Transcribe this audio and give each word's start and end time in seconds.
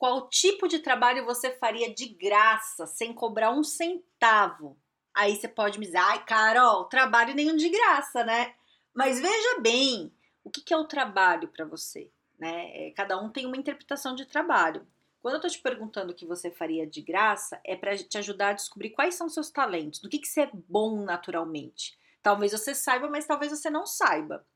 qual 0.00 0.30
tipo 0.30 0.66
de 0.66 0.78
trabalho 0.78 1.26
você 1.26 1.50
faria 1.50 1.92
de 1.92 2.06
graça, 2.08 2.86
sem 2.86 3.12
cobrar 3.12 3.50
um 3.50 3.62
centavo? 3.62 4.78
Aí 5.14 5.36
você 5.36 5.46
pode 5.46 5.78
me 5.78 5.84
dizer, 5.84 5.98
ai, 5.98 6.24
Carol, 6.24 6.86
trabalho 6.86 7.34
nenhum 7.34 7.54
de 7.54 7.68
graça, 7.68 8.24
né? 8.24 8.54
Mas 8.94 9.20
veja 9.20 9.60
bem, 9.60 10.10
o 10.42 10.48
que 10.48 10.72
é 10.72 10.76
o 10.78 10.86
trabalho 10.86 11.48
para 11.48 11.66
você? 11.66 12.10
Né? 12.38 12.70
É, 12.88 12.90
cada 12.92 13.20
um 13.20 13.28
tem 13.28 13.44
uma 13.44 13.58
interpretação 13.58 14.14
de 14.14 14.24
trabalho. 14.24 14.86
Quando 15.20 15.34
eu 15.34 15.40
tô 15.42 15.48
te 15.48 15.60
perguntando 15.60 16.12
o 16.12 16.16
que 16.16 16.24
você 16.24 16.50
faria 16.50 16.86
de 16.86 17.02
graça, 17.02 17.60
é 17.62 17.76
para 17.76 17.94
te 17.94 18.16
ajudar 18.16 18.48
a 18.48 18.54
descobrir 18.54 18.90
quais 18.90 19.16
são 19.16 19.28
seus 19.28 19.50
talentos, 19.50 20.00
do 20.00 20.08
que, 20.08 20.18
que 20.18 20.28
você 20.28 20.44
é 20.44 20.50
bom 20.50 21.02
naturalmente. 21.02 21.98
Talvez 22.22 22.52
você 22.52 22.74
saiba, 22.74 23.06
mas 23.10 23.26
talvez 23.26 23.52
você 23.52 23.68
não 23.68 23.84
saiba. 23.84 24.46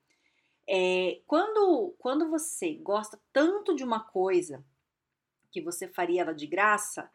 É, 0.67 1.21
quando, 1.27 1.95
quando 1.99 2.31
você 2.31 2.77
gosta 2.77 3.21
tanto 3.31 3.77
de 3.77 3.85
uma 3.85 4.01
coisa 4.01 4.65
que 5.55 5.61
você 5.61 5.87
faria 5.87 6.23
ela 6.23 6.35
de 6.35 6.49
graça, 6.49 7.09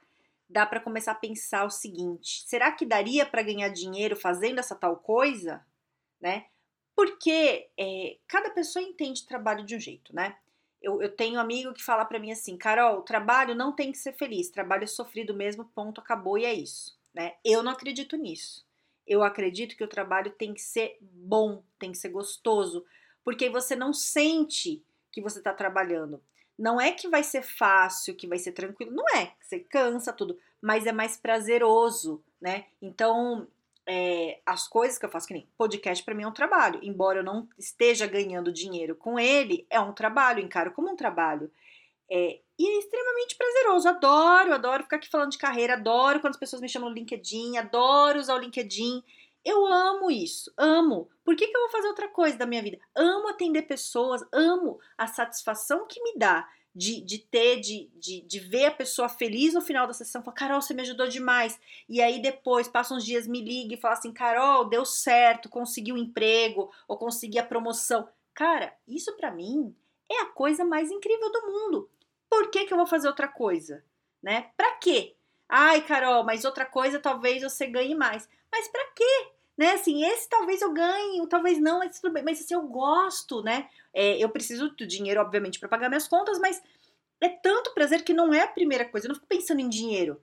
dá 0.50 0.66
para 0.66 0.80
começar 0.80 1.11
a 1.11 1.16
pensar 1.16 1.66
o 1.66 1.69
seguinte: 1.69 2.45
será 2.47 2.72
que 2.72 2.86
daria 2.86 3.25
para 3.25 3.44
ganhar 3.44 3.67
dinheiro 3.67 4.16
fazendo 4.16 4.59
essa 4.59 4.75
tal 4.75 4.95
coisa? 4.95 5.61
Né? 6.22 6.45
Porque 6.95 7.69
é, 7.77 8.17
cada 8.27 8.49
pessoa 8.49 8.81
entende 8.81 9.27
trabalho 9.27 9.66
de 9.66 9.75
um 9.75 9.80
jeito, 9.80 10.16
né? 10.16 10.38
Eu, 10.81 11.02
eu 11.02 11.14
tenho 11.14 11.36
um 11.36 11.41
amigo 11.41 11.73
que 11.73 11.83
fala 11.83 12.05
para 12.05 12.19
mim 12.19 12.31
assim, 12.31 12.58
Carol, 12.58 13.02
trabalho 13.02 13.53
não 13.53 13.75
tem 13.75 13.91
que 13.91 13.97
ser 13.97 14.14
feliz, 14.14 14.49
trabalho 14.49 14.86
é 14.86 14.88
sofrido 14.88 15.33
mesmo, 15.33 15.66
ponto, 15.75 15.99
acabou 15.99 16.38
e 16.38 16.45
é 16.45 16.53
isso, 16.53 16.97
né? 17.14 17.36
Eu 17.44 17.61
não 17.61 17.73
acredito 17.73 18.16
nisso. 18.16 18.66
Eu 19.05 19.21
acredito 19.21 19.75
que 19.75 19.83
o 19.83 19.89
trabalho 19.89 20.31
tem 20.31 20.53
que 20.53 20.61
ser 20.61 20.97
bom, 21.02 21.61
tem 21.77 21.92
que 21.92 21.97
ser 21.97 22.09
gostoso, 22.09 22.86
porque 23.25 23.49
você 23.49 23.75
não 23.75 23.92
sente 23.92 24.81
que 25.11 25.21
você 25.21 25.39
está 25.39 25.53
trabalhando. 25.53 26.21
Não 26.59 26.79
é 26.79 26.91
que 26.91 27.07
vai 27.07 27.23
ser 27.23 27.41
fácil, 27.41 28.13
que 28.13 28.27
vai 28.27 28.38
ser 28.38 28.52
tranquilo, 28.52 28.91
não 28.91 29.05
é. 29.15 29.31
Você 29.41 29.59
cansa 29.61 30.11
tudo, 30.11 30.38
mas 30.61 30.85
é 30.85 30.91
mais 30.91 31.15
prazeroso, 31.15 32.21
né? 32.41 32.65
Então, 32.81 33.47
é, 33.88 34.39
as 34.45 34.67
coisas 34.67 34.99
que 34.99 35.05
eu 35.05 35.09
faço, 35.09 35.25
que 35.25 35.33
nem 35.33 35.47
podcast 35.57 36.03
para 36.03 36.13
mim 36.13 36.23
é 36.23 36.27
um 36.27 36.33
trabalho. 36.33 36.80
Embora 36.83 37.19
eu 37.19 37.23
não 37.23 37.47
esteja 37.57 38.05
ganhando 38.05 38.52
dinheiro 38.52 38.93
com 38.93 39.17
ele, 39.17 39.65
é 39.69 39.80
um 39.80 39.93
trabalho, 39.93 40.41
encaro 40.41 40.71
como 40.71 40.91
um 40.91 40.97
trabalho. 40.97 41.49
É, 42.11 42.39
e 42.59 42.67
é 42.67 42.80
extremamente 42.80 43.37
prazeroso. 43.37 43.87
Adoro, 43.87 44.53
adoro 44.53 44.83
ficar 44.83 44.97
aqui 44.97 45.07
falando 45.07 45.31
de 45.31 45.37
carreira, 45.37 45.75
adoro 45.75 46.19
quando 46.19 46.33
as 46.33 46.39
pessoas 46.39 46.61
me 46.61 46.67
chamam 46.67 46.89
no 46.89 46.95
LinkedIn, 46.95 47.57
adoro 47.57 48.19
usar 48.19 48.35
o 48.35 48.39
LinkedIn. 48.39 49.02
Eu 49.44 49.66
amo 49.66 50.12
isso, 50.12 50.52
amo. 50.58 51.09
Por 51.23 51.36
que, 51.36 51.48
que 51.48 51.56
eu 51.56 51.62
vou 51.62 51.70
fazer 51.70 51.88
outra 51.88 52.08
coisa 52.08 52.38
da 52.38 52.45
minha 52.45 52.62
vida? 52.62 52.80
Amo 52.95 53.30
atender 53.30 53.64
pessoas, 53.64 54.23
amo 54.32 54.80
a 54.98 55.08
satisfação 55.08 55.88
que 55.88 56.02
me 56.04 56.18
dá 56.18 56.48
de, 56.76 57.02
de 57.02 57.18
ter, 57.18 57.60
de, 57.60 57.90
de, 57.95 58.22
de 58.22 58.40
ver 58.40 58.66
a 58.66 58.72
pessoa 58.72 59.10
feliz 59.10 59.54
no 59.54 59.62
final 59.62 59.88
da 59.88 59.94
sessão, 59.94 60.22
falar, 60.22 60.36
Carol, 60.36 60.62
você 60.62 60.73
me 60.73 60.82
ajudou 60.82 61.08
demais. 61.08 61.60
E 61.88 62.02
aí 62.02 62.22
depois, 62.22 62.67
passa 62.67 62.94
uns 62.94 63.04
dias, 63.04 63.28
me 63.28 63.42
liga 63.42 63.73
e 63.73 63.80
fala 63.80 63.95
assim, 63.95 64.14
Carol, 64.14 64.66
deu 64.66 64.86
certo, 64.86 65.49
consegui 65.49 65.92
o 65.92 65.95
um 65.95 65.98
emprego, 65.98 66.72
ou 66.88 66.98
consegui 66.98 67.39
a 67.39 67.45
promoção. 67.45 68.08
Cara, 68.33 68.73
isso 68.88 69.16
para 69.17 69.32
mim 69.32 69.76
é 70.10 70.22
a 70.22 70.28
coisa 70.28 70.64
mais 70.64 70.92
incrível 70.92 71.32
do 71.32 71.48
mundo. 71.48 71.89
Por 72.30 72.49
que, 72.52 72.66
que 72.66 72.73
eu 72.73 72.78
vou 72.78 72.88
fazer 72.88 73.08
outra 73.08 73.28
coisa? 73.28 73.83
Né? 74.22 74.52
Pra 74.55 74.72
quê? 74.76 75.16
Ai, 75.48 75.82
Carol, 75.82 76.23
mas 76.23 76.45
outra 76.45 76.66
coisa 76.66 76.99
talvez 76.99 77.42
você 77.42 77.66
ganhe 77.66 77.95
mais. 77.95 78.30
Mas 78.52 78.67
para 78.67 78.86
quê? 78.95 79.27
Né, 79.58 79.73
assim, 79.73 80.05
esse 80.05 80.30
talvez 80.30 80.61
eu 80.61 80.71
ganhe, 80.71 81.27
talvez 81.27 81.60
não, 81.60 81.80
mas 81.80 81.99
tudo 81.99 82.14
bem. 82.14 82.23
Mas 82.23 82.39
assim, 82.39 82.54
eu 82.54 82.61
gosto, 82.61 83.43
né? 83.43 83.70
É, 83.93 84.17
eu 84.17 84.30
preciso 84.30 84.70
do 84.70 84.87
dinheiro, 84.87 85.20
obviamente, 85.20 85.60
para 85.60 85.67
pagar 85.67 85.89
minhas 85.89 86.08
contas, 86.08 86.39
mas 86.39 86.61
é 87.20 87.27
tanto 87.27 87.73
prazer 87.73 88.04
que 88.04 88.14
não 88.14 88.33
é 88.33 88.43
a 88.43 88.48
primeira 88.48 88.86
coisa. 88.86 89.05
Eu 89.05 89.10
não 89.10 89.15
fico 89.15 89.27
pensando 89.27 89.60
em 89.60 89.67
dinheiro. 89.67 90.21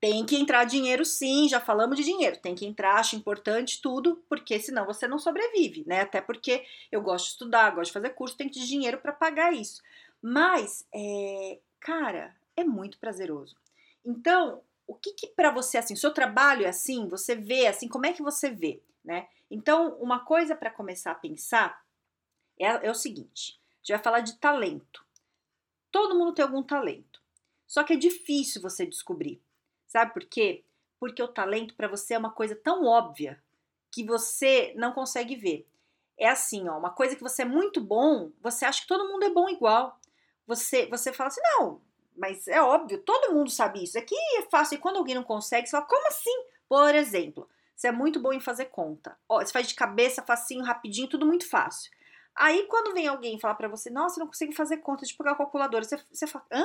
Tem 0.00 0.24
que 0.26 0.36
entrar 0.36 0.64
dinheiro, 0.64 1.04
sim, 1.04 1.48
já 1.48 1.60
falamos 1.60 1.96
de 1.96 2.02
dinheiro. 2.02 2.36
Tem 2.38 2.54
que 2.54 2.66
entrar, 2.66 2.96
acho 2.96 3.14
importante 3.14 3.80
tudo, 3.80 4.20
porque 4.28 4.58
senão 4.58 4.84
você 4.84 5.06
não 5.06 5.18
sobrevive, 5.18 5.84
né? 5.86 6.00
Até 6.00 6.20
porque 6.20 6.64
eu 6.90 7.00
gosto 7.00 7.26
de 7.26 7.30
estudar, 7.32 7.70
gosto 7.70 7.90
de 7.90 7.92
fazer 7.92 8.10
curso, 8.10 8.36
tem 8.36 8.48
que 8.48 8.58
ter 8.58 8.66
dinheiro 8.66 8.98
para 8.98 9.12
pagar 9.12 9.52
isso. 9.52 9.82
Mas, 10.20 10.84
é, 10.92 11.58
cara, 11.78 12.34
é 12.56 12.64
muito 12.64 12.98
prazeroso. 12.98 13.54
Então, 14.04 14.62
o 14.92 14.94
que, 14.94 15.14
que 15.14 15.26
para 15.28 15.50
você 15.50 15.78
assim, 15.78 15.96
seu 15.96 16.12
trabalho 16.12 16.66
é 16.66 16.68
assim, 16.68 17.08
você 17.08 17.34
vê 17.34 17.66
assim, 17.66 17.88
como 17.88 18.04
é 18.04 18.12
que 18.12 18.22
você 18.22 18.50
vê, 18.50 18.82
né? 19.02 19.26
Então, 19.50 19.96
uma 19.96 20.20
coisa 20.20 20.54
para 20.54 20.70
começar 20.70 21.12
a 21.12 21.16
pensar 21.16 21.82
é, 22.58 22.66
é 22.86 22.90
o 22.90 22.94
seguinte: 22.94 23.58
a 23.58 23.76
gente 23.78 23.92
vai 23.92 24.02
falar 24.02 24.20
de 24.20 24.36
talento. 24.38 25.04
Todo 25.90 26.18
mundo 26.18 26.34
tem 26.34 26.44
algum 26.44 26.62
talento, 26.62 27.22
só 27.66 27.82
que 27.84 27.94
é 27.94 27.96
difícil 27.96 28.60
você 28.60 28.86
descobrir. 28.86 29.40
Sabe 29.86 30.12
por 30.12 30.24
quê? 30.24 30.64
Porque 31.00 31.22
o 31.22 31.28
talento 31.28 31.74
para 31.74 31.88
você 31.88 32.14
é 32.14 32.18
uma 32.18 32.30
coisa 32.30 32.54
tão 32.54 32.84
óbvia 32.84 33.42
que 33.90 34.04
você 34.04 34.72
não 34.76 34.92
consegue 34.92 35.36
ver. 35.36 35.66
É 36.18 36.28
assim, 36.28 36.68
ó, 36.68 36.78
uma 36.78 36.90
coisa 36.90 37.16
que 37.16 37.22
você 37.22 37.42
é 37.42 37.46
muito 37.46 37.80
bom, 37.80 38.30
você 38.40 38.64
acha 38.64 38.82
que 38.82 38.88
todo 38.88 39.08
mundo 39.08 39.24
é 39.24 39.30
bom 39.30 39.48
igual. 39.48 39.98
Você, 40.46 40.86
você 40.86 41.12
fala 41.12 41.28
assim, 41.28 41.40
não, 41.42 41.80
mas 42.16 42.46
é 42.48 42.60
óbvio, 42.60 42.98
todo 42.98 43.32
mundo 43.34 43.50
sabe 43.50 43.82
isso. 43.84 43.98
Aqui 43.98 44.14
é 44.38 44.42
fácil. 44.42 44.76
E 44.76 44.78
quando 44.78 44.96
alguém 44.96 45.14
não 45.14 45.22
consegue, 45.22 45.66
você 45.66 45.72
fala, 45.72 45.86
como 45.86 46.06
assim? 46.08 46.44
Por 46.68 46.94
exemplo, 46.94 47.48
você 47.74 47.88
é 47.88 47.92
muito 47.92 48.20
bom 48.20 48.32
em 48.32 48.40
fazer 48.40 48.66
conta. 48.66 49.18
Ó, 49.28 49.40
você 49.40 49.52
faz 49.52 49.68
de 49.68 49.74
cabeça, 49.74 50.22
facinho, 50.22 50.64
rapidinho, 50.64 51.08
tudo 51.08 51.26
muito 51.26 51.48
fácil. 51.48 51.90
Aí, 52.34 52.66
quando 52.66 52.94
vem 52.94 53.06
alguém 53.06 53.38
falar 53.38 53.54
para 53.54 53.68
você, 53.68 53.90
nossa, 53.90 54.18
eu 54.18 54.20
não 54.20 54.28
consigo 54.28 54.52
fazer 54.52 54.78
conta 54.78 55.04
de 55.04 55.14
pegar 55.14 55.32
a 55.32 55.36
calculadora, 55.36 55.84
você, 55.84 55.98
você 56.10 56.26
fala, 56.26 56.46
hã? 56.50 56.64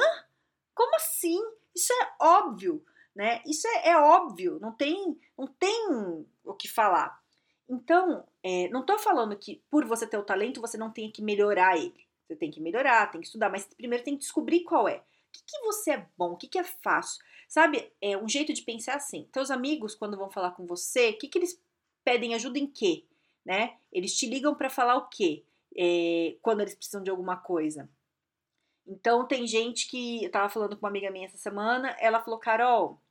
Como 0.73 0.95
assim? 0.95 1.39
Isso 1.75 1.91
é 1.91 2.11
óbvio, 2.21 2.85
né? 3.15 3.41
Isso 3.45 3.67
é, 3.67 3.89
é 3.89 3.97
óbvio, 3.97 4.59
não 4.61 4.71
tem, 4.71 5.19
não 5.37 5.47
tem 5.47 6.25
o 6.45 6.53
que 6.53 6.69
falar. 6.69 7.19
Então, 7.67 8.25
é, 8.41 8.69
não 8.69 8.85
tô 8.85 8.97
falando 8.97 9.35
que 9.35 9.61
por 9.69 9.85
você 9.85 10.07
ter 10.07 10.17
o 10.17 10.23
talento, 10.23 10.61
você 10.61 10.77
não 10.77 10.91
tem 10.91 11.11
que 11.11 11.21
melhorar 11.21 11.75
ele. 11.75 12.07
Você 12.27 12.35
tem 12.35 12.51
que 12.51 12.61
melhorar, 12.61 13.11
tem 13.11 13.21
que 13.21 13.27
estudar, 13.27 13.49
mas 13.49 13.65
primeiro 13.65 14.03
tem 14.03 14.13
que 14.13 14.21
descobrir 14.21 14.63
qual 14.63 14.87
é 14.87 15.03
que, 15.31 15.43
que 15.45 15.59
você 15.61 15.91
é 15.91 16.05
bom? 16.17 16.33
O 16.33 16.37
que, 16.37 16.47
que 16.47 16.59
é 16.59 16.63
fácil? 16.63 17.23
Sabe, 17.47 17.91
é 18.01 18.17
um 18.17 18.27
jeito 18.27 18.53
de 18.53 18.61
pensar 18.61 18.95
assim. 18.95 19.27
Teus 19.31 19.49
amigos, 19.49 19.95
quando 19.95 20.17
vão 20.17 20.29
falar 20.29 20.51
com 20.51 20.65
você, 20.65 21.09
o 21.09 21.17
que, 21.17 21.27
que 21.27 21.37
eles 21.37 21.61
pedem 22.03 22.33
ajuda 22.33 22.59
em 22.59 22.67
quê? 22.67 23.05
Né? 23.45 23.77
Eles 23.91 24.17
te 24.17 24.27
ligam 24.27 24.55
para 24.55 24.69
falar 24.69 24.97
o 24.97 25.07
quê? 25.07 25.43
É, 25.75 26.35
quando 26.41 26.61
eles 26.61 26.75
precisam 26.75 27.03
de 27.03 27.09
alguma 27.09 27.37
coisa. 27.37 27.89
Então, 28.85 29.27
tem 29.27 29.45
gente 29.45 29.87
que. 29.89 30.23
Eu 30.23 30.31
tava 30.31 30.49
falando 30.49 30.75
com 30.75 30.85
uma 30.85 30.89
amiga 30.89 31.11
minha 31.11 31.25
essa 31.25 31.37
semana, 31.37 31.95
ela 31.99 32.21
falou: 32.21 32.39
Carol, 32.39 33.01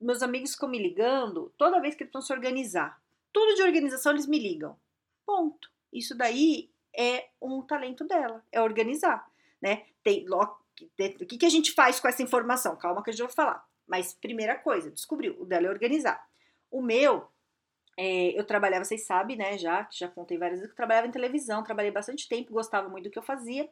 meus 0.00 0.22
amigos 0.22 0.52
ficam 0.52 0.68
me 0.68 0.78
ligando 0.78 1.52
toda 1.56 1.80
vez 1.80 1.94
que 1.94 2.02
eles 2.02 2.10
precisam 2.10 2.26
se 2.26 2.32
organizar. 2.32 3.00
Tudo 3.32 3.54
de 3.54 3.62
organização 3.62 4.12
eles 4.12 4.26
me 4.26 4.38
ligam. 4.38 4.76
Ponto. 5.24 5.70
Isso 5.92 6.14
daí 6.14 6.70
é 6.96 7.28
um 7.40 7.62
talento 7.62 8.04
dela, 8.04 8.44
é 8.50 8.60
organizar, 8.60 9.30
né? 9.60 9.86
Tem, 10.02 10.24
o 11.20 11.26
que, 11.26 11.38
que 11.38 11.46
a 11.46 11.50
gente 11.50 11.72
faz 11.72 12.00
com 12.00 12.08
essa 12.08 12.22
informação? 12.22 12.76
Calma 12.76 13.02
que 13.02 13.10
a 13.10 13.12
gente 13.12 13.22
vai 13.22 13.32
falar. 13.32 13.66
Mas 13.86 14.14
primeira 14.14 14.56
coisa, 14.56 14.90
descobriu, 14.90 15.36
o 15.40 15.44
dela 15.44 15.66
é 15.66 15.70
organizar. 15.70 16.26
O 16.70 16.80
meu, 16.80 17.28
é, 17.96 18.38
eu 18.38 18.44
trabalhava, 18.44 18.84
vocês 18.84 19.04
sabem, 19.04 19.36
né, 19.36 19.58
já, 19.58 19.86
já 19.90 20.08
contei 20.08 20.38
várias 20.38 20.60
vezes 20.60 20.70
que 20.70 20.72
eu 20.72 20.76
trabalhava 20.76 21.06
em 21.06 21.10
televisão, 21.10 21.62
trabalhei 21.62 21.90
bastante 21.90 22.28
tempo, 22.28 22.52
gostava 22.52 22.88
muito 22.88 23.04
do 23.04 23.10
que 23.10 23.18
eu 23.18 23.22
fazia, 23.22 23.68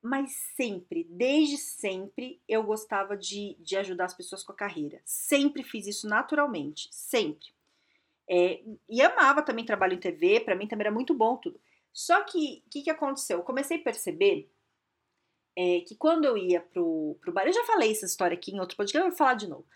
mas 0.00 0.32
sempre, 0.56 1.06
desde 1.08 1.58
sempre, 1.58 2.40
eu 2.48 2.62
gostava 2.62 3.16
de, 3.16 3.56
de 3.60 3.76
ajudar 3.76 4.06
as 4.06 4.14
pessoas 4.14 4.42
com 4.42 4.52
a 4.52 4.56
carreira. 4.56 5.00
Sempre 5.04 5.62
fiz 5.62 5.86
isso 5.86 6.08
naturalmente, 6.08 6.88
sempre. 6.90 7.52
É, 8.28 8.62
e 8.88 9.02
amava 9.02 9.42
também 9.42 9.64
trabalho 9.64 9.94
em 9.94 10.00
TV, 10.00 10.40
para 10.40 10.56
mim 10.56 10.66
também 10.66 10.86
era 10.86 10.94
muito 10.94 11.14
bom 11.14 11.36
tudo. 11.36 11.60
Só 11.92 12.22
que, 12.22 12.62
o 12.66 12.70
que, 12.70 12.82
que 12.82 12.90
aconteceu? 12.90 13.38
Eu 13.38 13.44
comecei 13.44 13.76
a 13.76 13.82
perceber 13.82 14.50
é, 15.56 15.80
que 15.80 15.94
quando 15.96 16.24
eu 16.24 16.36
ia 16.36 16.60
pro, 16.60 17.16
pro 17.20 17.32
bar, 17.32 17.46
eu 17.46 17.52
já 17.52 17.64
falei 17.64 17.90
essa 17.90 18.06
história 18.06 18.34
aqui 18.34 18.52
em 18.52 18.60
outro 18.60 18.76
podcast, 18.76 19.04
eu 19.04 19.10
vou 19.10 19.16
falar 19.16 19.34
de 19.34 19.48
novo. 19.48 19.66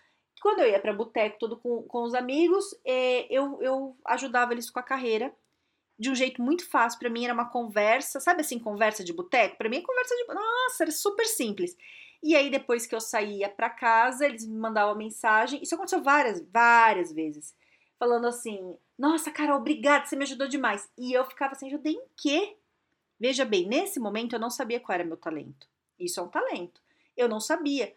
Quando 0.41 0.59
eu 0.59 0.69
ia 0.69 0.79
pra 0.79 0.93
boteco 0.93 1.37
todo 1.39 1.57
com, 1.57 1.83
com 1.83 2.03
os 2.03 2.13
amigos, 2.13 2.65
é, 2.85 3.25
eu, 3.33 3.61
eu 3.61 3.97
ajudava 4.05 4.53
eles 4.53 4.69
com 4.69 4.79
a 4.79 4.83
carreira 4.83 5.33
de 5.99 6.11
um 6.11 6.15
jeito 6.15 6.41
muito 6.41 6.67
fácil. 6.69 6.99
Para 6.99 7.09
mim 7.09 7.25
era 7.25 7.33
uma 7.33 7.49
conversa, 7.49 8.19
sabe 8.19 8.41
assim, 8.41 8.59
conversa 8.59 9.03
de 9.03 9.13
boteco? 9.13 9.57
Para 9.57 9.69
mim, 9.69 9.81
conversa 9.81 10.15
de. 10.15 10.33
Nossa, 10.33 10.83
era 10.83 10.91
super 10.91 11.25
simples. 11.25 11.75
E 12.23 12.35
aí, 12.35 12.49
depois 12.49 12.85
que 12.85 12.95
eu 12.95 13.01
saía 13.01 13.49
para 13.49 13.69
casa, 13.69 14.25
eles 14.25 14.45
me 14.45 14.57
mandavam 14.57 14.95
mensagem. 14.95 15.61
Isso 15.61 15.75
aconteceu 15.75 16.01
várias, 16.01 16.41
várias 16.51 17.11
vezes. 17.11 17.55
Falando 17.97 18.27
assim: 18.27 18.77
Nossa, 18.97 19.31
Carol, 19.31 19.59
obrigada, 19.59 20.05
você 20.05 20.15
me 20.15 20.23
ajudou 20.23 20.47
demais. 20.47 20.89
E 20.97 21.13
eu 21.13 21.25
ficava 21.25 21.53
assim: 21.53 21.67
Ajudei 21.67 21.93
em 21.93 22.05
quê? 22.15 22.57
Veja 23.19 23.45
bem, 23.45 23.67
nesse 23.67 23.99
momento 23.99 24.33
eu 24.33 24.39
não 24.39 24.49
sabia 24.49 24.79
qual 24.79 24.95
era 24.95 25.03
meu 25.03 25.17
talento. 25.17 25.67
Isso 25.99 26.19
é 26.19 26.23
um 26.23 26.27
talento. 26.27 26.81
Eu 27.15 27.27
não 27.27 27.39
sabia. 27.39 27.95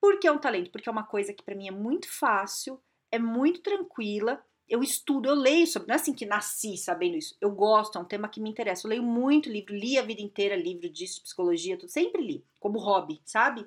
Por 0.00 0.18
que 0.18 0.26
é 0.26 0.32
um 0.32 0.38
talento? 0.38 0.70
Porque 0.70 0.88
é 0.88 0.92
uma 0.92 1.04
coisa 1.04 1.32
que 1.32 1.42
para 1.42 1.54
mim 1.54 1.68
é 1.68 1.72
muito 1.72 2.08
fácil, 2.10 2.80
é 3.10 3.18
muito 3.18 3.60
tranquila. 3.60 4.44
Eu 4.68 4.82
estudo, 4.82 5.28
eu 5.28 5.34
leio 5.34 5.66
sobre. 5.66 5.88
Não 5.88 5.94
é 5.94 5.96
assim 5.96 6.12
que 6.12 6.26
nasci 6.26 6.76
sabendo 6.76 7.16
isso. 7.16 7.36
Eu 7.40 7.50
gosto, 7.50 7.96
é 7.96 8.00
um 8.00 8.04
tema 8.04 8.28
que 8.28 8.40
me 8.40 8.50
interessa. 8.50 8.86
Eu 8.86 8.90
leio 8.90 9.02
muito 9.02 9.48
livro, 9.48 9.74
li 9.74 9.98
a 9.98 10.02
vida 10.02 10.20
inteira 10.20 10.54
livro 10.54 10.88
disso, 10.90 11.22
psicologia, 11.22 11.78
tudo. 11.78 11.90
Sempre 11.90 12.22
li, 12.22 12.44
como 12.60 12.78
hobby, 12.78 13.20
sabe? 13.24 13.66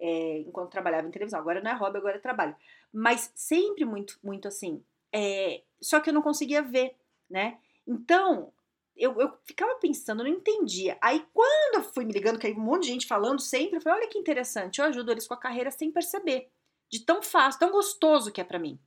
É, 0.00 0.38
enquanto 0.40 0.70
trabalhava 0.70 1.06
em 1.06 1.10
televisão. 1.12 1.38
Agora 1.38 1.62
não 1.62 1.70
é 1.70 1.74
hobby, 1.74 1.98
agora 1.98 2.16
é 2.16 2.20
trabalho. 2.20 2.56
Mas 2.92 3.30
sempre 3.34 3.84
muito, 3.84 4.18
muito 4.22 4.48
assim. 4.48 4.82
É, 5.12 5.62
só 5.80 6.00
que 6.00 6.10
eu 6.10 6.14
não 6.14 6.22
conseguia 6.22 6.60
ver, 6.60 6.96
né? 7.30 7.58
Então, 7.86 8.52
eu, 8.96 9.20
eu 9.20 9.32
ficava 9.44 9.74
pensando, 9.76 10.22
não 10.22 10.30
entendia. 10.30 10.96
Aí 11.00 11.24
quando 11.32 11.76
eu 11.76 11.82
fui 11.82 12.04
me 12.04 12.12
ligando, 12.12 12.38
que 12.38 12.46
aí 12.46 12.52
um 12.54 12.60
monte 12.60 12.82
de 12.82 12.88
gente 12.88 13.06
falando 13.06 13.40
sempre, 13.40 13.76
eu 13.76 13.80
falei, 13.80 14.00
olha 14.00 14.08
que 14.08 14.18
interessante, 14.18 14.78
eu 14.80 14.86
ajudo 14.86 15.10
eles 15.10 15.26
com 15.26 15.34
a 15.34 15.40
carreira 15.40 15.70
sem 15.70 15.90
perceber. 15.90 16.50
De 16.90 17.00
tão 17.00 17.22
fácil, 17.22 17.58
tão 17.58 17.70
gostoso 17.70 18.30
que 18.30 18.40
é 18.40 18.44
para 18.44 18.58
mim. 18.58 18.78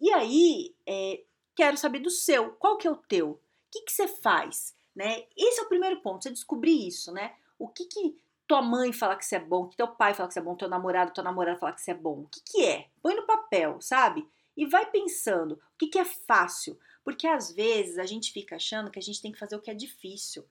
E 0.00 0.10
aí, 0.12 0.74
é, 0.86 1.22
quero 1.54 1.76
saber 1.76 1.98
do 1.98 2.10
seu. 2.10 2.50
Qual 2.52 2.76
que 2.76 2.86
é 2.86 2.90
o 2.90 2.96
teu? 2.96 3.30
O 3.30 3.40
que, 3.70 3.82
que 3.82 3.92
você 3.92 4.06
faz? 4.06 4.74
Né? 4.94 5.24
Esse 5.36 5.60
é 5.60 5.64
o 5.64 5.68
primeiro 5.68 6.00
ponto, 6.00 6.22
você 6.22 6.30
descobrir 6.30 6.86
isso, 6.86 7.12
né? 7.12 7.34
O 7.58 7.68
que, 7.68 7.84
que 7.84 8.16
tua 8.46 8.62
mãe 8.62 8.92
fala 8.92 9.14
que 9.14 9.24
você 9.24 9.36
é 9.36 9.40
bom, 9.40 9.68
que 9.68 9.76
teu 9.76 9.86
pai 9.86 10.12
fala 10.12 10.26
que 10.26 10.34
você 10.34 10.40
é 10.40 10.42
bom, 10.42 10.56
teu 10.56 10.68
namorado, 10.68 11.12
tua 11.12 11.22
namorada 11.22 11.58
fala 11.58 11.72
que 11.72 11.80
você 11.80 11.92
é 11.92 11.94
bom. 11.94 12.22
O 12.22 12.28
que, 12.28 12.40
que 12.40 12.64
é? 12.64 12.88
Põe 13.00 13.14
no 13.14 13.26
papel, 13.26 13.80
sabe? 13.80 14.28
E 14.56 14.66
vai 14.66 14.90
pensando, 14.90 15.52
o 15.52 15.78
que, 15.78 15.86
que 15.86 15.98
é 15.98 16.04
fácil? 16.04 16.76
Porque 17.10 17.26
às 17.26 17.50
vezes 17.50 17.98
a 17.98 18.06
gente 18.06 18.32
fica 18.32 18.54
achando 18.54 18.88
que 18.88 18.98
a 19.00 19.02
gente 19.02 19.20
tem 19.20 19.32
que 19.32 19.38
fazer 19.38 19.56
o 19.56 19.60
que 19.60 19.68
é 19.68 19.74
difícil. 19.74 20.44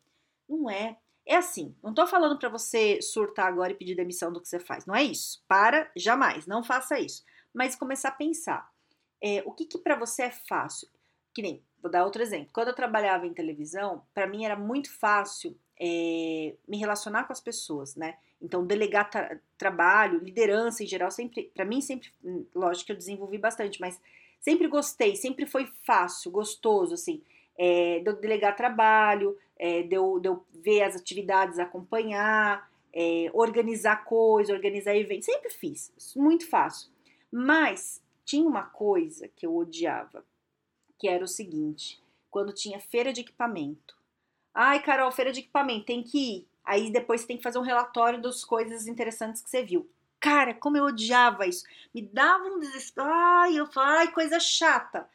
Não 0.47 0.69
é. 0.69 0.97
É 1.25 1.38
assim, 1.38 1.73
não 1.81 1.94
tô 1.94 2.06
falando 2.06 2.38
para 2.38 2.50
você 2.50 3.01
surtar 3.01 3.47
agora 3.47 3.71
e 3.71 3.75
pedir 3.75 3.95
demissão 3.95 4.29
do 4.33 4.41
que 4.41 4.50
você 4.50 4.59
faz. 4.59 4.85
Não 4.85 4.94
é 4.94 5.01
isso. 5.01 5.41
Para, 5.47 5.89
jamais. 5.95 6.45
Não 6.45 6.61
faça 6.61 7.00
isso. 7.00 7.23
Mas 7.53 7.77
começar 7.77 8.09
a 8.09 8.11
pensar. 8.11 8.69
É, 9.21 9.41
o 9.45 9.53
que, 9.53 9.63
que 9.63 9.77
para 9.77 9.95
você 9.95 10.23
é 10.23 10.31
fácil? 10.31 10.89
Que 11.33 11.41
nem, 11.41 11.63
vou 11.81 11.89
dar 11.89 12.03
outro 12.03 12.21
exemplo. 12.21 12.50
Quando 12.51 12.67
eu 12.67 12.75
trabalhava 12.75 13.25
em 13.25 13.33
televisão, 13.33 14.03
para 14.13 14.27
mim 14.27 14.44
era 14.44 14.57
muito 14.57 14.91
fácil 15.00 15.57
é, 15.79 16.55
me 16.67 16.77
relacionar 16.77 17.23
com 17.23 17.31
as 17.31 17.39
pessoas, 17.39 17.95
né? 17.95 18.17
Então, 18.41 18.67
delegar 18.67 19.09
tra 19.09 19.39
trabalho, 19.57 20.19
liderança 20.19 20.83
em 20.83 20.88
geral, 20.88 21.09
sempre, 21.09 21.51
para 21.55 21.63
mim, 21.63 21.79
sempre, 21.79 22.09
hum, 22.21 22.45
lógico 22.53 22.88
que 22.88 22.91
eu 22.91 22.97
desenvolvi 22.97 23.38
bastante, 23.38 23.79
mas 23.79 23.97
sempre 24.39 24.68
gostei, 24.68 25.15
sempre 25.15 25.45
foi 25.45 25.68
fácil, 25.83 26.31
gostoso, 26.31 26.94
assim, 26.94 27.21
é, 27.57 28.00
de 28.00 28.09
eu 28.09 28.15
delegar 28.15 28.56
trabalho, 28.56 29.38
é, 29.57 29.83
de, 29.83 29.95
eu, 29.95 30.19
de 30.19 30.30
eu 30.30 30.45
ver 30.53 30.83
as 30.83 30.95
atividades, 30.95 31.59
acompanhar, 31.59 32.69
é, 32.94 33.30
organizar 33.33 34.06
coisas, 34.06 34.56
organizar 34.56 34.95
eventos, 34.95 35.25
sempre 35.25 35.50
fiz, 35.50 35.94
muito 36.15 36.47
fácil. 36.47 36.89
Mas 37.31 38.01
tinha 38.25 38.47
uma 38.47 38.63
coisa 38.63 39.27
que 39.27 39.45
eu 39.45 39.56
odiava, 39.56 40.25
que 40.97 41.07
era 41.07 41.24
o 41.24 41.27
seguinte, 41.27 42.01
quando 42.30 42.53
tinha 42.53 42.80
feira 42.80 43.12
de 43.12 43.21
equipamento. 43.21 43.97
Ai, 44.53 44.81
Carol, 44.81 45.12
feira 45.12 45.31
de 45.31 45.41
equipamento, 45.41 45.86
tem 45.86 46.03
que 46.03 46.18
ir. 46.18 46.47
Aí 46.63 46.91
depois 46.91 47.21
você 47.21 47.27
tem 47.27 47.38
que 47.38 47.44
fazer 47.44 47.59
um 47.59 47.63
relatório 47.63 48.21
das 48.21 48.44
coisas 48.44 48.88
interessantes 48.88 49.41
que 49.41 49.50
você 49.50 49.63
viu. 49.63 49.89
Cara, 50.19 50.54
como 50.54 50.77
eu 50.77 50.86
odiava 50.86 51.48
isso. 51.48 51.66
Me 51.94 52.01
dava 52.01 52.44
um 52.45 52.60
desespero. 52.60 53.07
Ai, 53.07 53.57
eu 53.57 53.66
falava, 53.68 54.00
ai, 54.00 54.12
coisa 54.12 54.39
chata. 54.39 55.07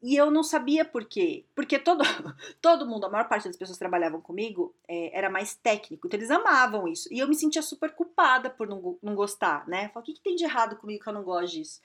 E 0.00 0.14
eu 0.16 0.30
não 0.30 0.42
sabia 0.42 0.84
por 0.84 1.06
quê. 1.06 1.44
Porque 1.54 1.78
todo, 1.78 2.04
todo 2.60 2.86
mundo, 2.86 3.06
a 3.06 3.08
maior 3.10 3.26
parte 3.26 3.48
das 3.48 3.56
pessoas 3.56 3.78
que 3.78 3.82
trabalhavam 3.82 4.20
comigo 4.20 4.74
é, 4.86 5.16
era 5.16 5.30
mais 5.30 5.54
técnico. 5.54 6.06
Então 6.06 6.18
eles 6.18 6.30
amavam 6.30 6.86
isso. 6.86 7.08
E 7.12 7.18
eu 7.18 7.26
me 7.26 7.34
sentia 7.34 7.62
super 7.62 7.90
culpada 7.92 8.50
por 8.50 8.68
não, 8.68 8.98
não 9.02 9.14
gostar, 9.14 9.66
né? 9.66 9.88
Falava, 9.88 10.00
o 10.00 10.02
que, 10.02 10.12
que 10.12 10.20
tem 10.20 10.36
de 10.36 10.44
errado 10.44 10.76
comigo 10.76 11.02
que 11.02 11.08
eu 11.08 11.14
não 11.14 11.22
gosto 11.22 11.54
disso? 11.54 11.80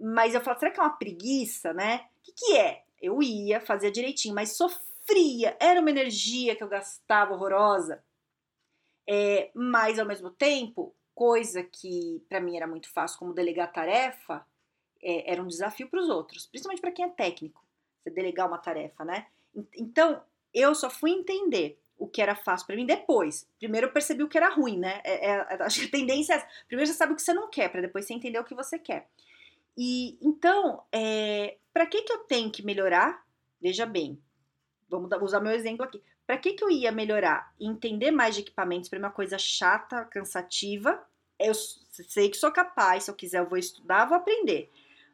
Mas 0.00 0.34
eu 0.34 0.40
falava, 0.40 0.60
será 0.60 0.72
que 0.72 0.80
é 0.80 0.82
uma 0.82 0.96
preguiça, 0.96 1.74
né? 1.74 2.06
O 2.20 2.22
que, 2.22 2.32
que 2.32 2.56
é? 2.56 2.82
Eu 3.00 3.22
ia, 3.22 3.60
fazia 3.60 3.92
direitinho, 3.92 4.34
mas 4.34 4.56
sofria. 4.56 5.54
Era 5.60 5.78
uma 5.78 5.90
energia 5.90 6.56
que 6.56 6.64
eu 6.64 6.68
gastava 6.68 7.34
horrorosa. 7.34 8.02
É, 9.06 9.50
mas 9.54 9.98
ao 9.98 10.06
mesmo 10.06 10.30
tempo, 10.30 10.94
coisa 11.14 11.62
que 11.62 12.22
para 12.28 12.40
mim 12.40 12.56
era 12.56 12.66
muito 12.66 12.90
fácil, 12.90 13.18
como 13.18 13.34
delegar 13.34 13.72
tarefa, 13.72 14.46
é, 15.02 15.32
era 15.32 15.42
um 15.42 15.46
desafio 15.46 15.88
para 15.88 16.00
os 16.00 16.08
outros, 16.08 16.46
principalmente 16.46 16.80
para 16.80 16.92
quem 16.92 17.04
é 17.04 17.08
técnico, 17.08 17.64
você 18.02 18.10
delegar 18.10 18.46
uma 18.48 18.58
tarefa, 18.58 19.04
né? 19.04 19.26
Então, 19.76 20.22
eu 20.54 20.74
só 20.74 20.88
fui 20.88 21.10
entender 21.10 21.78
o 21.98 22.08
que 22.08 22.20
era 22.20 22.34
fácil 22.34 22.66
para 22.66 22.76
mim 22.76 22.86
depois. 22.86 23.48
Primeiro 23.58 23.86
eu 23.86 23.92
percebi 23.92 24.22
o 24.22 24.28
que 24.28 24.36
era 24.36 24.48
ruim, 24.48 24.78
né? 24.78 25.00
É, 25.04 25.30
é, 25.30 25.40
acho 25.62 25.80
que 25.80 25.86
a 25.86 25.90
tendência 25.90 26.34
é 26.34 26.48
primeiro 26.66 26.90
você 26.90 26.96
sabe 26.96 27.12
o 27.12 27.16
que 27.16 27.22
você 27.22 27.32
não 27.32 27.48
quer, 27.48 27.70
para 27.70 27.80
depois 27.80 28.06
você 28.06 28.14
entender 28.14 28.38
o 28.38 28.44
que 28.44 28.54
você 28.54 28.78
quer. 28.78 29.08
E 29.76 30.18
então, 30.20 30.82
é, 30.92 31.56
para 31.72 31.86
que 31.86 32.02
que 32.02 32.12
eu 32.12 32.18
tenho 32.24 32.50
que 32.50 32.64
melhorar? 32.64 33.24
Veja 33.60 33.86
bem, 33.86 34.20
vamos 34.88 35.10
usar 35.22 35.40
meu 35.40 35.52
exemplo 35.52 35.84
aqui. 35.84 36.02
Para 36.32 36.40
que, 36.40 36.54
que 36.54 36.64
eu 36.64 36.70
ia 36.70 36.90
melhorar? 36.90 37.52
Entender 37.60 38.10
mais 38.10 38.34
de 38.34 38.40
equipamentos 38.40 38.88
para 38.88 38.98
uma 38.98 39.10
coisa 39.10 39.36
chata, 39.36 40.06
cansativa. 40.06 40.98
Eu 41.38 41.52
sei 41.52 42.30
que 42.30 42.38
sou 42.38 42.50
capaz, 42.50 43.04
se 43.04 43.10
eu 43.10 43.14
quiser 43.14 43.40
eu 43.40 43.46
vou 43.50 43.58
estudar, 43.58 44.06
vou 44.06 44.16
aprender. 44.16 44.70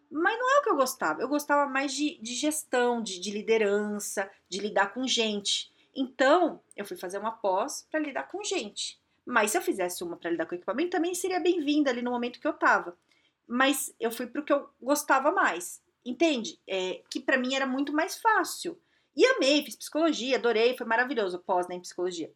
Mas 0.08 0.38
não 0.38 0.48
é 0.48 0.60
o 0.60 0.62
que 0.62 0.70
eu 0.70 0.76
gostava. 0.76 1.20
Eu 1.20 1.26
gostava 1.26 1.68
mais 1.68 1.92
de, 1.92 2.18
de 2.22 2.36
gestão, 2.36 3.02
de, 3.02 3.18
de 3.18 3.32
liderança, 3.32 4.30
de 4.48 4.60
lidar 4.60 4.94
com 4.94 5.08
gente. 5.08 5.72
Então, 5.92 6.60
eu 6.76 6.84
fui 6.84 6.96
fazer 6.96 7.18
uma 7.18 7.32
pós 7.32 7.84
para 7.90 7.98
lidar 7.98 8.28
com 8.28 8.44
gente. 8.44 8.96
Mas 9.26 9.50
se 9.50 9.58
eu 9.58 9.62
fizesse 9.62 10.04
uma 10.04 10.16
para 10.16 10.30
lidar 10.30 10.46
com 10.46 10.54
equipamento, 10.54 10.90
também 10.90 11.16
seria 11.16 11.40
bem-vinda 11.40 11.90
ali 11.90 12.00
no 12.00 12.12
momento 12.12 12.38
que 12.38 12.46
eu 12.46 12.52
tava. 12.52 12.96
Mas 13.44 13.92
eu 13.98 14.12
fui 14.12 14.28
para 14.28 14.40
o 14.40 14.44
que 14.44 14.52
eu 14.52 14.70
gostava 14.80 15.32
mais. 15.32 15.82
Entende? 16.06 16.60
É, 16.64 17.02
que 17.10 17.18
para 17.18 17.36
mim 17.36 17.56
era 17.56 17.66
muito 17.66 17.92
mais 17.92 18.16
fácil. 18.16 18.80
E 19.18 19.26
amei, 19.26 19.64
fiz 19.64 19.74
psicologia, 19.74 20.36
adorei, 20.36 20.76
foi 20.76 20.86
maravilhoso. 20.86 21.40
Pós 21.40 21.66
né, 21.66 21.74
em 21.74 21.80
psicologia. 21.80 22.32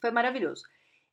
Foi 0.00 0.12
maravilhoso. 0.12 0.62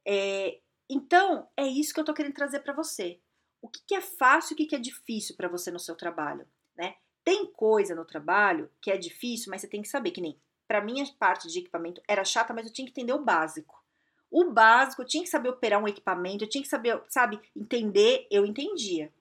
É, 0.05 0.59
então, 0.87 1.49
é 1.57 1.65
isso 1.65 1.91
que 1.91 1.99
eu 1.99 2.05
tô 2.05 2.13
querendo 2.13 2.35
trazer 2.35 2.59
para 2.59 2.75
você. 2.75 3.19
O 3.59 3.67
que, 3.67 3.81
que, 3.87 3.95
é 3.95 4.01
fácil 4.01 4.53
e 4.53 4.53
o 4.53 4.57
que, 4.57 4.67
que 4.67 4.75
é 4.75 4.79
difícil 4.79 5.35
para 5.35 5.47
você 5.47 5.71
no 5.71 5.79
seu 5.79 5.95
trabalho, 5.95 6.47
né? 6.77 6.93
Tem 7.23 7.51
coisa 7.51 7.95
no 7.95 8.05
trabalho 8.05 8.69
que 8.79 8.91
é 8.91 8.97
difícil, 8.97 9.49
mas 9.49 9.61
você 9.61 9.67
tem 9.67 9.81
que 9.81 9.87
saber 9.87 10.11
que 10.11 10.21
nem 10.21 10.39
para 10.67 10.79
mim 10.79 11.01
a 11.01 11.05
parte 11.17 11.47
de 11.47 11.57
equipamento 11.57 11.99
era 12.07 12.23
chata, 12.23 12.53
mas 12.53 12.67
eu 12.67 12.71
tinha 12.71 12.85
que 12.85 12.91
entender 12.91 13.13
o 13.13 13.25
básico. 13.25 13.83
O 14.29 14.51
básico, 14.51 15.01
eu 15.01 15.07
tinha 15.07 15.23
que 15.23 15.29
saber 15.29 15.49
operar 15.49 15.81
um 15.81 15.87
equipamento, 15.87 16.43
eu 16.43 16.49
tinha 16.49 16.61
que 16.61 16.69
saber, 16.69 17.01
sabe, 17.09 17.41
entender, 17.55 18.27
eu 18.29 18.45
entendia. 18.45 19.11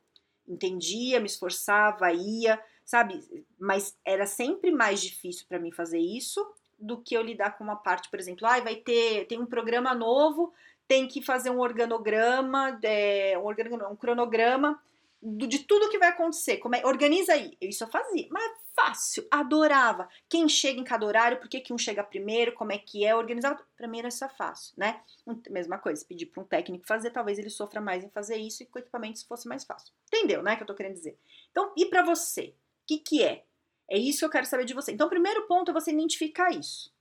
Entendia, 0.46 1.18
me 1.18 1.26
esforçava, 1.26 2.12
ia, 2.12 2.62
sabe? 2.88 3.44
Mas 3.60 3.94
era 4.02 4.26
sempre 4.26 4.70
mais 4.70 5.02
difícil 5.02 5.44
para 5.46 5.58
mim 5.58 5.70
fazer 5.70 5.98
isso 5.98 6.42
do 6.78 6.96
que 6.96 7.14
eu 7.14 7.20
lidar 7.20 7.58
com 7.58 7.62
uma 7.62 7.76
parte, 7.76 8.08
por 8.08 8.18
exemplo, 8.18 8.46
ah, 8.46 8.58
vai 8.60 8.76
ter 8.76 9.26
tem 9.26 9.38
um 9.38 9.44
programa 9.44 9.94
novo, 9.94 10.54
tem 10.86 11.06
que 11.06 11.20
fazer 11.20 11.50
um 11.50 11.60
organograma, 11.60 12.78
é, 12.82 13.36
um, 13.36 13.44
organograma, 13.44 13.92
um 13.92 13.96
cronograma 13.96 14.80
de 15.22 15.58
tudo 15.58 15.90
que 15.90 15.98
vai 15.98 16.08
acontecer. 16.08 16.58
Como 16.58 16.76
é, 16.76 16.86
organiza 16.86 17.34
aí. 17.34 17.58
Isso 17.60 17.84
eu 17.84 17.88
fazia, 17.88 18.26
mas 18.30 18.52
fácil, 18.74 19.26
adorava. 19.30 20.08
Quem 20.26 20.48
chega 20.48 20.80
em 20.80 20.84
cada 20.84 21.04
horário, 21.04 21.38
por 21.38 21.48
que, 21.48 21.60
que 21.60 21.74
um 21.74 21.78
chega 21.78 22.02
primeiro, 22.02 22.54
como 22.54 22.72
é 22.72 22.78
que 22.78 23.04
é, 23.04 23.14
organizado. 23.14 23.62
Pra 23.76 23.86
mim 23.86 23.98
era 23.98 24.08
isso 24.08 24.26
fácil, 24.30 24.72
né? 24.78 25.02
Mesma 25.50 25.76
coisa, 25.76 26.06
pedir 26.06 26.26
para 26.26 26.42
um 26.42 26.46
técnico 26.46 26.86
fazer, 26.86 27.10
talvez 27.10 27.38
ele 27.38 27.50
sofra 27.50 27.82
mais 27.82 28.02
em 28.02 28.08
fazer 28.08 28.36
isso 28.36 28.62
e 28.62 28.66
com 28.66 28.78
equipamentos 28.78 29.24
fosse 29.24 29.46
mais 29.46 29.64
fácil. 29.64 29.92
Entendeu, 30.06 30.42
né? 30.42 30.56
Que 30.56 30.62
eu 30.62 30.66
tô 30.66 30.74
querendo 30.74 30.94
dizer. 30.94 31.18
Então, 31.50 31.70
e 31.76 31.84
para 31.84 32.02
você? 32.02 32.54
Que, 32.88 32.98
que 32.98 33.22
é? 33.22 33.44
É 33.90 33.98
isso 33.98 34.20
que 34.20 34.24
eu 34.24 34.30
quero 34.30 34.46
saber 34.46 34.64
de 34.64 34.74
você. 34.74 34.92
Então, 34.92 35.06
o 35.06 35.10
primeiro 35.10 35.46
ponto 35.46 35.70
é 35.70 35.74
você 35.74 35.92
identificar 35.92 36.50
isso. 36.50 36.92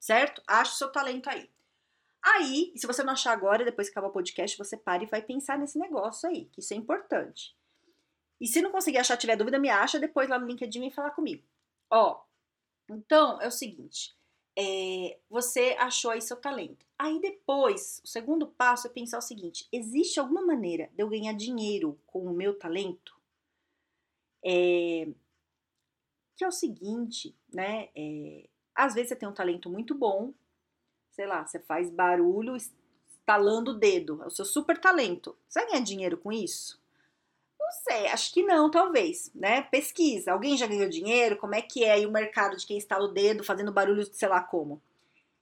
Certo? 0.00 0.42
Ache 0.46 0.72
o 0.72 0.76
seu 0.76 0.90
talento 0.90 1.30
aí. 1.30 1.48
Aí, 2.22 2.72
se 2.76 2.86
você 2.86 3.04
não 3.04 3.12
achar 3.12 3.32
agora, 3.32 3.64
depois 3.64 3.88
que 3.88 3.92
acabar 3.92 4.08
o 4.08 4.12
podcast, 4.12 4.58
você 4.58 4.76
para 4.76 5.04
e 5.04 5.06
vai 5.06 5.22
pensar 5.22 5.56
nesse 5.56 5.78
negócio 5.78 6.28
aí, 6.28 6.46
que 6.46 6.60
isso 6.60 6.74
é 6.74 6.76
importante. 6.76 7.56
E 8.40 8.46
se 8.46 8.60
não 8.60 8.72
conseguir 8.72 8.98
achar, 8.98 9.16
tiver 9.16 9.36
dúvida, 9.36 9.58
me 9.58 9.70
acha 9.70 9.98
depois 9.98 10.28
lá 10.28 10.38
no 10.38 10.46
LinkedIn 10.46 10.86
e 10.86 10.90
falar 10.90 11.12
comigo. 11.12 11.44
Ó, 11.90 12.20
então 12.90 13.40
é 13.40 13.46
o 13.46 13.52
seguinte: 13.52 14.14
é, 14.58 15.18
você 15.30 15.76
achou 15.78 16.10
aí 16.10 16.20
seu 16.20 16.36
talento. 16.36 16.84
Aí 16.98 17.20
depois, 17.20 18.00
o 18.04 18.08
segundo 18.08 18.46
passo 18.46 18.88
é 18.88 18.90
pensar 18.90 19.18
o 19.18 19.22
seguinte: 19.22 19.68
existe 19.72 20.18
alguma 20.18 20.42
maneira 20.42 20.90
de 20.92 21.02
eu 21.02 21.08
ganhar 21.08 21.32
dinheiro 21.32 21.98
com 22.06 22.24
o 22.24 22.32
meu 22.32 22.58
talento? 22.58 23.15
É, 24.48 25.08
que 26.36 26.44
é 26.44 26.46
o 26.46 26.52
seguinte, 26.52 27.34
né? 27.52 27.88
É, 27.96 28.48
às 28.74 28.94
vezes 28.94 29.08
você 29.08 29.16
tem 29.16 29.28
um 29.28 29.34
talento 29.34 29.68
muito 29.68 29.92
bom, 29.92 30.32
sei 31.10 31.26
lá, 31.26 31.44
você 31.44 31.58
faz 31.58 31.90
barulho 31.90 32.56
talando 33.24 33.72
o 33.72 33.78
dedo, 33.78 34.22
é 34.22 34.26
o 34.26 34.30
seu 34.30 34.44
super 34.44 34.78
talento. 34.78 35.36
Você 35.48 35.58
vai 35.60 35.70
ganhar 35.70 35.82
dinheiro 35.82 36.16
com 36.18 36.30
isso? 36.30 36.80
Não 37.58 37.70
sei, 37.72 38.06
acho 38.06 38.32
que 38.32 38.44
não, 38.44 38.70
talvez, 38.70 39.32
né? 39.34 39.62
Pesquisa. 39.62 40.30
Alguém 40.30 40.56
já 40.56 40.68
ganhou 40.68 40.88
dinheiro? 40.88 41.36
Como 41.36 41.54
é 41.54 41.62
que 41.62 41.82
é 41.82 41.92
aí 41.92 42.06
o 42.06 42.12
mercado 42.12 42.56
de 42.56 42.64
quem 42.64 42.78
estala 42.78 43.06
o 43.06 43.12
dedo 43.12 43.42
fazendo 43.42 43.72
barulho 43.72 44.04
sei 44.04 44.28
lá 44.28 44.40
como? 44.40 44.80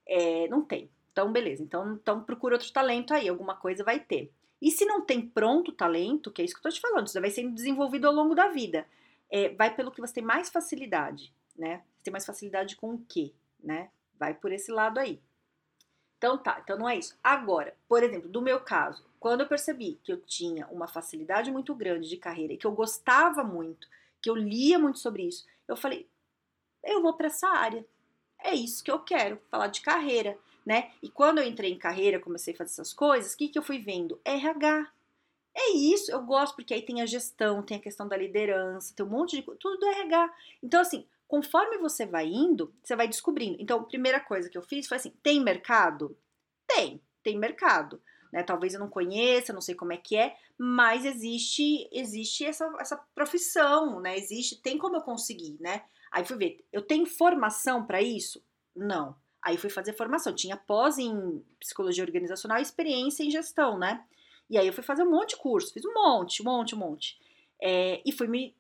É, 0.06 0.48
não 0.48 0.64
tem. 0.64 0.90
Então, 1.12 1.30
beleza. 1.30 1.62
Então, 1.62 1.92
então 1.94 2.24
procura 2.24 2.54
outro 2.54 2.72
talento 2.72 3.12
aí, 3.12 3.28
alguma 3.28 3.56
coisa 3.56 3.84
vai 3.84 4.00
ter. 4.00 4.32
E 4.64 4.70
se 4.70 4.86
não 4.86 5.02
tem 5.02 5.20
pronto 5.20 5.70
talento, 5.70 6.30
que 6.30 6.40
é 6.40 6.44
isso 6.46 6.54
que 6.54 6.60
eu 6.60 6.62
tô 6.62 6.74
te 6.74 6.80
falando, 6.80 7.06
isso 7.06 7.20
vai 7.20 7.30
sendo 7.30 7.54
desenvolvido 7.54 8.06
ao 8.06 8.14
longo 8.14 8.34
da 8.34 8.48
vida. 8.48 8.86
É, 9.30 9.50
vai 9.50 9.74
pelo 9.74 9.90
que 9.90 10.00
você 10.00 10.14
tem 10.14 10.24
mais 10.24 10.48
facilidade, 10.48 11.34
né? 11.54 11.82
Tem 12.02 12.10
mais 12.10 12.24
facilidade 12.24 12.74
com 12.74 12.94
o 12.94 13.04
quê, 13.06 13.34
né? 13.62 13.90
Vai 14.18 14.32
por 14.32 14.50
esse 14.50 14.72
lado 14.72 14.98
aí. 14.98 15.20
Então 16.16 16.38
tá, 16.38 16.62
então 16.64 16.78
não 16.78 16.88
é 16.88 16.96
isso. 16.96 17.14
Agora, 17.22 17.76
por 17.86 18.02
exemplo, 18.02 18.26
do 18.26 18.40
meu 18.40 18.58
caso, 18.58 19.04
quando 19.20 19.42
eu 19.42 19.46
percebi 19.46 20.00
que 20.02 20.10
eu 20.10 20.22
tinha 20.22 20.66
uma 20.68 20.88
facilidade 20.88 21.52
muito 21.52 21.74
grande 21.74 22.08
de 22.08 22.16
carreira 22.16 22.54
e 22.54 22.56
que 22.56 22.66
eu 22.66 22.72
gostava 22.72 23.44
muito, 23.44 23.86
que 24.22 24.30
eu 24.30 24.34
lia 24.34 24.78
muito 24.78 24.98
sobre 24.98 25.24
isso, 25.24 25.44
eu 25.68 25.76
falei, 25.76 26.08
eu 26.82 27.02
vou 27.02 27.12
para 27.12 27.26
essa 27.26 27.48
área. 27.48 27.84
É 28.42 28.54
isso 28.54 28.82
que 28.82 28.90
eu 28.90 29.00
quero, 29.00 29.38
falar 29.50 29.66
de 29.66 29.82
carreira, 29.82 30.38
né? 30.64 30.90
E 31.02 31.08
quando 31.08 31.38
eu 31.38 31.44
entrei 31.46 31.72
em 31.72 31.78
carreira, 31.78 32.20
comecei 32.20 32.54
a 32.54 32.56
fazer 32.56 32.72
essas 32.72 32.92
coisas, 32.92 33.32
o 33.32 33.36
que, 33.36 33.48
que 33.48 33.58
eu 33.58 33.62
fui 33.62 33.78
vendo? 33.78 34.20
RH. 34.24 34.90
É 35.56 35.70
isso, 35.70 36.10
eu 36.10 36.20
gosto, 36.22 36.56
porque 36.56 36.74
aí 36.74 36.82
tem 36.82 37.00
a 37.00 37.06
gestão, 37.06 37.62
tem 37.62 37.76
a 37.76 37.80
questão 37.80 38.08
da 38.08 38.16
liderança, 38.16 38.92
tem 38.94 39.06
um 39.06 39.08
monte 39.08 39.36
de 39.36 39.42
coisa, 39.42 39.60
tudo 39.60 39.78
do 39.78 39.86
RH. 39.86 40.34
Então, 40.62 40.80
assim, 40.80 41.06
conforme 41.28 41.78
você 41.78 42.06
vai 42.06 42.26
indo, 42.26 42.74
você 42.82 42.96
vai 42.96 43.06
descobrindo. 43.06 43.56
Então, 43.60 43.80
a 43.80 43.84
primeira 43.84 44.18
coisa 44.18 44.48
que 44.50 44.58
eu 44.58 44.62
fiz 44.62 44.88
foi 44.88 44.96
assim: 44.96 45.12
tem 45.22 45.40
mercado? 45.40 46.18
Tem, 46.66 47.00
tem 47.22 47.38
mercado. 47.38 48.02
Né? 48.32 48.42
Talvez 48.42 48.74
eu 48.74 48.80
não 48.80 48.88
conheça, 48.88 49.52
não 49.52 49.60
sei 49.60 49.76
como 49.76 49.92
é 49.92 49.96
que 49.96 50.16
é, 50.16 50.36
mas 50.58 51.04
existe 51.04 51.88
existe 51.92 52.44
essa, 52.44 52.66
essa 52.80 52.96
profissão, 53.14 54.00
né? 54.00 54.18
Existe, 54.18 54.60
tem 54.60 54.76
como 54.76 54.96
eu 54.96 55.02
conseguir, 55.02 55.56
né? 55.60 55.84
Aí 56.10 56.24
fui 56.24 56.36
ver, 56.36 56.64
eu 56.72 56.82
tenho 56.82 57.06
formação 57.06 57.86
para 57.86 58.02
isso? 58.02 58.42
Não. 58.74 59.14
Aí 59.44 59.58
fui 59.58 59.68
fazer 59.68 59.92
formação, 59.92 60.34
tinha 60.34 60.56
pós 60.56 60.98
em 60.98 61.44
psicologia 61.60 62.02
organizacional 62.02 62.58
e 62.58 62.62
experiência 62.62 63.22
em 63.22 63.30
gestão, 63.30 63.78
né? 63.78 64.02
E 64.48 64.56
aí 64.56 64.66
eu 64.66 64.72
fui 64.72 64.82
fazer 64.82 65.02
um 65.02 65.10
monte 65.10 65.30
de 65.30 65.36
curso, 65.36 65.72
fiz 65.72 65.84
um 65.84 65.92
monte, 65.92 66.42
um 66.42 66.46
monte, 66.46 66.74
um 66.74 66.78
monte. 66.78 67.18
É, 67.60 68.00
e 68.04 68.10
fui 68.10 68.26
me 68.26 68.54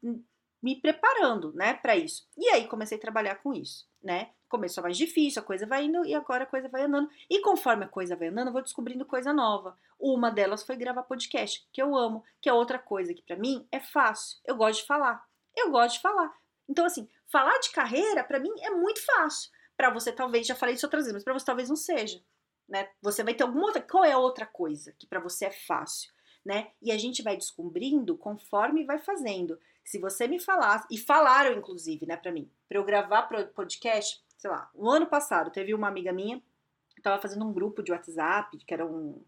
me 0.64 0.74
preparando, 0.74 1.52
né, 1.52 1.74
para 1.74 1.94
isso. 1.94 2.26
E 2.38 2.48
aí 2.48 2.66
comecei 2.66 2.96
a 2.96 3.00
trabalhar 3.00 3.34
com 3.34 3.52
isso, 3.52 3.86
né? 4.02 4.30
Começou 4.48 4.82
mais 4.82 4.96
difícil, 4.96 5.42
a 5.42 5.44
coisa 5.44 5.66
vai 5.66 5.84
indo 5.84 6.06
e 6.06 6.14
agora 6.14 6.44
a 6.44 6.46
coisa 6.46 6.70
vai 6.70 6.84
andando. 6.84 7.10
E 7.28 7.38
conforme 7.40 7.84
a 7.84 7.88
coisa 7.88 8.16
vai 8.16 8.28
andando, 8.28 8.46
eu 8.46 8.52
vou 8.54 8.62
descobrindo 8.62 9.04
coisa 9.04 9.30
nova. 9.30 9.76
Uma 10.00 10.30
delas 10.30 10.62
foi 10.62 10.74
gravar 10.76 11.02
podcast, 11.02 11.68
que 11.70 11.82
eu 11.82 11.94
amo, 11.94 12.24
que 12.40 12.48
é 12.48 12.52
outra 12.52 12.78
coisa 12.78 13.12
que 13.12 13.20
para 13.20 13.36
mim 13.36 13.66
é 13.70 13.78
fácil. 13.78 14.38
Eu 14.42 14.56
gosto 14.56 14.80
de 14.80 14.86
falar. 14.86 15.22
Eu 15.54 15.70
gosto 15.70 15.96
de 15.96 16.00
falar. 16.00 16.34
Então 16.66 16.86
assim, 16.86 17.06
falar 17.30 17.58
de 17.58 17.70
carreira 17.70 18.24
para 18.24 18.40
mim 18.40 18.54
é 18.62 18.70
muito 18.70 19.04
fácil. 19.04 19.50
Para 19.76 19.90
você 19.90 20.12
talvez 20.12 20.46
já 20.46 20.54
falei 20.54 20.74
isso 20.74 20.86
outras 20.86 21.04
vezes, 21.04 21.14
mas 21.14 21.24
para 21.24 21.32
você 21.32 21.44
talvez 21.44 21.68
não 21.68 21.76
seja, 21.76 22.22
né? 22.68 22.88
Você 23.02 23.22
vai 23.22 23.34
ter 23.34 23.44
alguma 23.44 23.66
outra, 23.66 23.82
qual 23.82 24.04
é 24.04 24.12
a 24.12 24.18
outra 24.18 24.46
coisa 24.46 24.92
que 24.98 25.06
para 25.06 25.20
você 25.20 25.46
é 25.46 25.50
fácil, 25.50 26.12
né? 26.44 26.70
E 26.80 26.92
a 26.92 26.98
gente 26.98 27.22
vai 27.22 27.36
descobrindo 27.36 28.16
conforme 28.16 28.84
vai 28.84 28.98
fazendo. 28.98 29.58
Se 29.84 29.98
você 29.98 30.26
me 30.26 30.40
falasse, 30.40 30.86
e 30.90 30.98
falaram 30.98 31.58
inclusive, 31.58 32.06
né, 32.06 32.16
para 32.16 32.32
mim, 32.32 32.50
para 32.68 32.78
eu 32.78 32.84
gravar 32.84 33.28
podcast, 33.54 34.22
sei 34.38 34.50
lá, 34.50 34.70
o 34.74 34.88
ano 34.88 35.06
passado 35.06 35.50
teve 35.50 35.74
uma 35.74 35.88
amiga 35.88 36.12
minha, 36.12 36.42
tava 37.02 37.20
fazendo 37.20 37.44
um 37.44 37.52
grupo 37.52 37.82
de 37.82 37.92
WhatsApp, 37.92 38.56
que 38.56 38.72
era 38.72 38.86
um, 38.86 39.22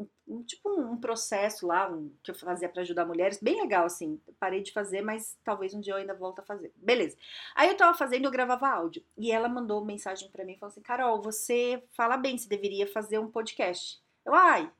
um, 0.00 0.08
um 0.36 0.42
tipo 0.42 0.68
um, 0.70 0.96
processo 0.96 1.66
lá, 1.66 1.90
um, 1.90 2.10
que 2.22 2.30
eu 2.30 2.34
fazia 2.34 2.68
para 2.68 2.82
ajudar 2.82 3.04
mulheres, 3.04 3.38
bem 3.40 3.60
legal 3.60 3.84
assim. 3.84 4.20
Parei 4.38 4.62
de 4.62 4.72
fazer, 4.72 5.02
mas 5.02 5.36
talvez 5.44 5.74
um 5.74 5.80
dia 5.80 5.92
eu 5.92 5.98
ainda 5.98 6.14
volte 6.14 6.40
a 6.40 6.44
fazer. 6.44 6.72
Beleza. 6.76 7.16
Aí 7.54 7.68
eu 7.68 7.76
tava 7.76 7.96
fazendo, 7.96 8.24
eu 8.24 8.30
gravava 8.30 8.68
áudio, 8.68 9.04
e 9.16 9.30
ela 9.30 9.48
mandou 9.48 9.84
mensagem 9.84 10.30
para 10.30 10.44
mim, 10.44 10.56
falou 10.56 10.70
assim: 10.70 10.82
"Carol, 10.82 11.20
você 11.20 11.82
fala 11.92 12.16
bem, 12.16 12.38
você 12.38 12.48
deveria 12.48 12.86
fazer 12.86 13.18
um 13.18 13.30
podcast". 13.30 14.00
Eu, 14.24 14.34
ai, 14.34 14.70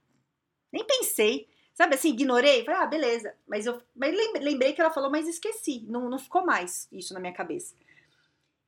nem 0.73 0.85
pensei. 0.85 1.49
Sabe 1.75 1.95
assim, 1.95 2.11
ignorei, 2.11 2.65
falei, 2.65 2.81
ah, 2.81 2.87
beleza. 2.87 3.35
Mas 3.49 3.65
eu 3.65 3.81
mas 3.95 4.15
lembrei 4.41 4.73
que 4.73 4.81
ela 4.81 4.91
falou, 4.91 5.11
mas 5.11 5.27
esqueci. 5.27 5.87
Não, 5.89 6.11
não 6.11 6.19
ficou 6.19 6.45
mais 6.45 6.89
isso 6.93 7.15
na 7.15 7.21
minha 7.21 7.33
cabeça. 7.33 7.75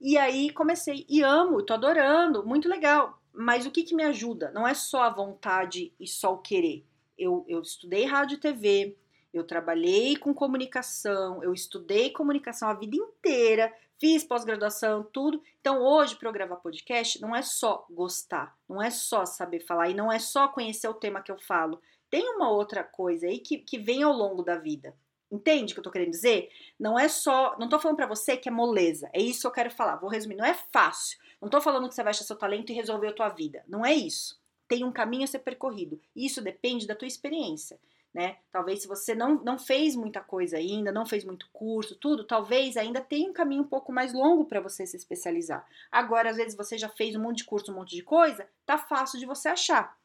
E 0.01 0.19
aí 0.19 0.51
comecei, 0.51 1.07
e 1.09 1.23
amo, 1.23 1.63
tô 1.63 1.75
adorando, 1.75 2.45
muito 2.45 2.69
legal. 2.69 3.22
Mas 3.33 3.67
o 3.67 3.71
que, 3.71 3.83
que 3.83 3.95
me 3.95 4.03
ajuda? 4.03 4.51
Não 4.51 4.67
é 4.67 4.75
só 4.75 5.03
a 5.03 5.11
vontade 5.11 5.93
e 5.99 6.07
só 6.07 6.35
o 6.35 6.39
querer. 6.39 6.85
Eu, 7.17 7.45
eu 7.49 7.61
estudei 7.61 8.05
rádio 8.05 8.37
e 8.37 8.41
TV, 8.41 8.97
eu 9.33 9.45
trabalhei 9.45 10.17
com 10.17 10.35
comunicação, 10.35 11.43
eu 11.43 11.53
estudei 11.53 12.11
comunicação 12.11 12.69
a 12.69 12.75
vida 12.75 12.97
inteira, 12.97 13.73
fiz 13.99 14.25
pós-graduação, 14.25 15.03
tudo. 15.13 15.43
Então, 15.61 15.83
hoje, 15.83 16.17
para 16.17 16.29
eu 16.29 16.33
gravar 16.33 16.57
podcast, 16.57 17.21
não 17.21 17.35
é 17.35 17.43
só 17.43 17.87
gostar, 17.91 18.57
não 18.69 18.83
é 18.83 18.91
só 18.91 19.25
saber 19.25 19.61
falar 19.61 19.89
e 19.89 19.95
não 19.95 20.13
é 20.13 20.19
só 20.19 20.49
conhecer 20.49 20.89
o 20.89 20.95
tema 20.95 21.23
que 21.23 21.31
eu 21.31 21.39
falo 21.39 21.81
tem 22.13 22.29
uma 22.29 22.51
outra 22.51 22.85
coisa 22.85 23.27
aí 23.27 23.39
que, 23.39 23.57
que 23.57 23.79
vem 23.79 24.03
ao 24.03 24.13
longo 24.13 24.43
da 24.43 24.59
vida. 24.59 24.95
Entende 25.33 25.73
o 25.73 25.75
que 25.75 25.81
eu 25.81 25.85
tô 25.85 25.91
querendo 25.91 26.11
dizer? 26.11 26.51
Não 26.79 26.99
é 26.99 27.09
só. 27.09 27.57
Não 27.59 27.67
tô 27.67 27.81
falando 27.81 27.97
para 27.97 28.07
você 28.07 28.37
que 28.37 28.51
é 28.51 28.53
moleza. 28.53 29.09
É 29.15 29.21
isso 29.21 29.41
que 29.41 29.47
eu 29.47 29.53
quero 29.53 29.71
falar. 29.71 29.97
Vou 29.97 30.11
resumir. 30.11 30.37
Não 30.37 30.45
é 30.45 30.53
fácil. 30.53 31.19
Não 31.41 31.49
tô 31.49 31.59
falando 31.59 31.89
que 31.89 31.95
você 31.95 32.03
vai 32.03 32.11
achar 32.11 32.25
seu 32.25 32.37
talento 32.37 32.71
e 32.71 32.75
resolver 32.75 33.09
a 33.09 33.13
tua 33.15 33.31
vida. 33.31 33.65
Não 33.67 33.85
é 33.85 33.95
isso. 33.95 34.39
Tem 34.69 34.85
um 34.85 34.93
caminho 34.93 35.25
a 35.25 35.27
ser 35.27 35.39
percorrido. 35.39 35.99
Isso 36.15 36.43
depende 36.43 36.87
da 36.87 36.95
tua 36.95 37.09
experiência. 37.09 37.81
Né? 38.13 38.37
Talvez 38.53 38.83
se 38.83 38.89
você 38.89 39.15
não, 39.15 39.43
não 39.43 39.59
fez 39.59 39.97
muita 39.97 40.21
coisa 40.21 40.59
ainda, 40.59 40.93
não 40.93 41.07
fez 41.07 41.25
muito 41.25 41.49
curso, 41.51 41.97
tudo, 41.97 42.25
talvez 42.25 42.77
ainda 42.77 43.01
tenha 43.01 43.31
um 43.31 43.33
caminho 43.33 43.63
um 43.63 43.67
pouco 43.67 43.91
mais 43.91 44.13
longo 44.13 44.45
para 44.45 44.61
você 44.61 44.87
se 44.87 44.99
especializar. 44.99 45.67
Agora, 45.91 46.29
às 46.29 46.37
vezes 46.37 46.55
você 46.55 46.77
já 46.77 46.91
fez 46.91 47.17
um 47.17 47.23
monte 47.23 47.39
de 47.39 47.45
curso, 47.45 47.73
um 47.73 47.75
monte 47.77 47.97
de 47.97 48.03
coisa, 48.03 48.47
tá 48.67 48.77
fácil 48.77 49.19
de 49.19 49.25
você 49.25 49.49
achar, 49.49 49.97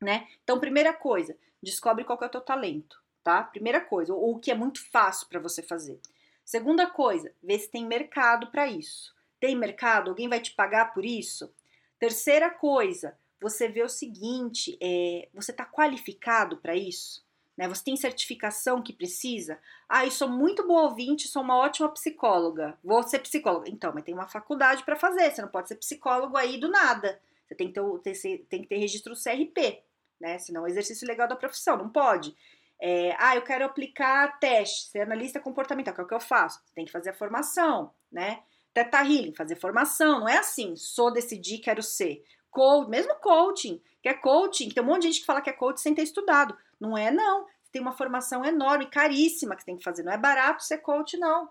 né? 0.00 0.28
Então, 0.44 0.60
primeira 0.60 0.92
coisa, 0.92 1.36
descobre 1.60 2.04
qual 2.04 2.16
é 2.22 2.26
o 2.26 2.28
teu 2.28 2.40
talento, 2.40 3.02
tá? 3.26 3.42
Primeira 3.42 3.80
coisa, 3.80 4.14
ou 4.14 4.36
o 4.36 4.38
que 4.38 4.52
é 4.52 4.54
muito 4.54 4.88
fácil 4.88 5.26
para 5.26 5.40
você 5.40 5.60
fazer. 5.60 5.98
Segunda 6.44 6.86
coisa, 6.86 7.32
vê 7.42 7.58
se 7.58 7.68
tem 7.68 7.84
mercado 7.84 8.52
para 8.52 8.68
isso. 8.68 9.12
Tem 9.40 9.56
mercado? 9.56 10.10
Alguém 10.10 10.28
vai 10.28 10.38
te 10.38 10.52
pagar 10.52 10.94
por 10.94 11.04
isso? 11.04 11.52
Terceira 11.98 12.50
coisa, 12.50 13.18
você 13.40 13.66
vê 13.66 13.82
o 13.82 13.88
seguinte: 13.88 14.78
é, 14.80 15.28
você 15.34 15.50
está 15.50 15.64
qualificado 15.64 16.58
para 16.58 16.76
isso? 16.76 17.26
Né? 17.56 17.66
Você 17.66 17.82
tem 17.82 17.96
certificação 17.96 18.80
que 18.80 18.92
precisa? 18.92 19.58
Ah, 19.88 20.04
eu 20.04 20.12
sou 20.12 20.28
muito 20.28 20.64
boa 20.64 20.82
ouvinte, 20.82 21.26
sou 21.26 21.42
uma 21.42 21.56
ótima 21.56 21.88
psicóloga. 21.88 22.78
Vou 22.84 23.02
ser 23.02 23.18
psicóloga. 23.18 23.68
Então, 23.68 23.90
mas 23.92 24.04
tem 24.04 24.14
uma 24.14 24.28
faculdade 24.28 24.84
para 24.84 24.94
fazer. 24.94 25.32
Você 25.32 25.42
não 25.42 25.48
pode 25.48 25.66
ser 25.66 25.74
psicólogo 25.74 26.36
aí 26.36 26.60
do 26.60 26.68
nada. 26.68 27.20
Você 27.48 27.56
tem 27.56 27.72
que 27.72 27.80
ter, 28.04 28.46
tem 28.48 28.62
que 28.62 28.68
ter 28.68 28.76
registro 28.76 29.14
CRP 29.14 29.82
né? 30.20 30.38
Senão 30.38 30.66
é 30.66 30.70
exercício 30.70 31.06
legal 31.06 31.28
da 31.28 31.36
profissão, 31.36 31.76
não 31.76 31.88
pode. 31.88 32.34
É, 32.80 33.16
ah, 33.18 33.34
eu 33.34 33.42
quero 33.42 33.64
aplicar 33.64 34.38
teste, 34.38 34.90
ser 34.90 35.00
analista 35.00 35.40
comportamental, 35.40 35.94
que 35.94 36.00
é 36.00 36.04
o 36.04 36.06
que 36.06 36.14
eu 36.14 36.20
faço. 36.20 36.60
Tem 36.74 36.84
que 36.84 36.92
fazer 36.92 37.10
a 37.10 37.14
formação, 37.14 37.92
né? 38.10 38.42
Teta 38.74 38.98
Healing, 38.98 39.34
fazer 39.34 39.56
formação, 39.56 40.20
não 40.20 40.28
é 40.28 40.36
assim, 40.36 40.76
sou 40.76 41.10
decidir, 41.10 41.58
quero 41.58 41.82
ser. 41.82 42.22
Coach, 42.50 42.90
mesmo 42.90 43.14
coaching, 43.16 43.80
que 44.02 44.08
é 44.08 44.14
coaching, 44.14 44.68
tem 44.68 44.82
um 44.82 44.86
monte 44.86 45.02
de 45.02 45.08
gente 45.08 45.20
que 45.20 45.26
fala 45.26 45.40
que 45.40 45.50
é 45.50 45.52
coach 45.52 45.80
sem 45.80 45.94
ter 45.94 46.02
estudado. 46.02 46.56
Não 46.78 46.96
é, 46.96 47.10
não. 47.10 47.46
Tem 47.72 47.80
uma 47.80 47.96
formação 47.96 48.44
enorme, 48.44 48.90
caríssima 48.90 49.54
que 49.54 49.62
você 49.62 49.66
tem 49.66 49.76
que 49.76 49.84
fazer. 49.84 50.02
Não 50.02 50.12
é 50.12 50.18
barato 50.18 50.62
ser 50.62 50.78
coach, 50.78 51.16
não. 51.16 51.48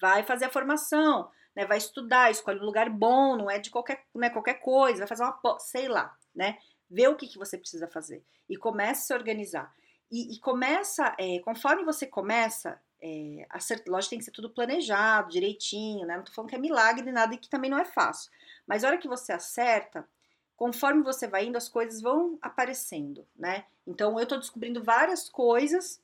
Vai 0.00 0.22
fazer 0.22 0.46
a 0.46 0.50
formação, 0.50 1.30
né? 1.56 1.64
Vai 1.66 1.78
estudar, 1.78 2.30
escolhe 2.30 2.60
um 2.60 2.64
lugar 2.64 2.90
bom, 2.90 3.36
não 3.36 3.50
é 3.50 3.58
de 3.58 3.70
qualquer, 3.70 4.04
não 4.14 4.26
é 4.26 4.30
qualquer 4.30 4.54
coisa, 4.54 4.98
vai 4.98 5.08
fazer 5.08 5.24
uma, 5.24 5.58
sei 5.58 5.88
lá, 5.88 6.14
né? 6.34 6.58
vê 6.92 7.08
o 7.08 7.16
que, 7.16 7.26
que 7.26 7.38
você 7.38 7.56
precisa 7.56 7.88
fazer 7.88 8.22
e 8.48 8.56
comece 8.56 9.00
a 9.00 9.04
se 9.06 9.14
organizar. 9.14 9.74
E, 10.12 10.34
e 10.34 10.38
começa, 10.40 11.16
é, 11.18 11.38
conforme 11.38 11.84
você 11.84 12.06
começa, 12.06 12.78
é, 13.00 13.46
a 13.48 13.58
ser, 13.58 13.82
lógico 13.88 14.10
tem 14.10 14.18
que 14.18 14.26
ser 14.26 14.30
tudo 14.30 14.50
planejado, 14.50 15.30
direitinho, 15.30 16.06
né? 16.06 16.18
Não 16.18 16.22
tô 16.22 16.32
falando 16.32 16.50
que 16.50 16.54
é 16.54 16.58
milagre 16.58 17.10
nada 17.10 17.34
e 17.34 17.38
que 17.38 17.48
também 17.48 17.70
não 17.70 17.78
é 17.78 17.84
fácil. 17.86 18.30
Mas 18.66 18.84
a 18.84 18.88
hora 18.88 18.98
que 18.98 19.08
você 19.08 19.32
acerta, 19.32 20.06
conforme 20.54 21.02
você 21.02 21.26
vai 21.26 21.46
indo, 21.46 21.56
as 21.56 21.66
coisas 21.66 22.02
vão 22.02 22.38
aparecendo, 22.42 23.26
né? 23.34 23.64
Então 23.86 24.20
eu 24.20 24.26
tô 24.26 24.36
descobrindo 24.36 24.84
várias 24.84 25.30
coisas 25.30 25.98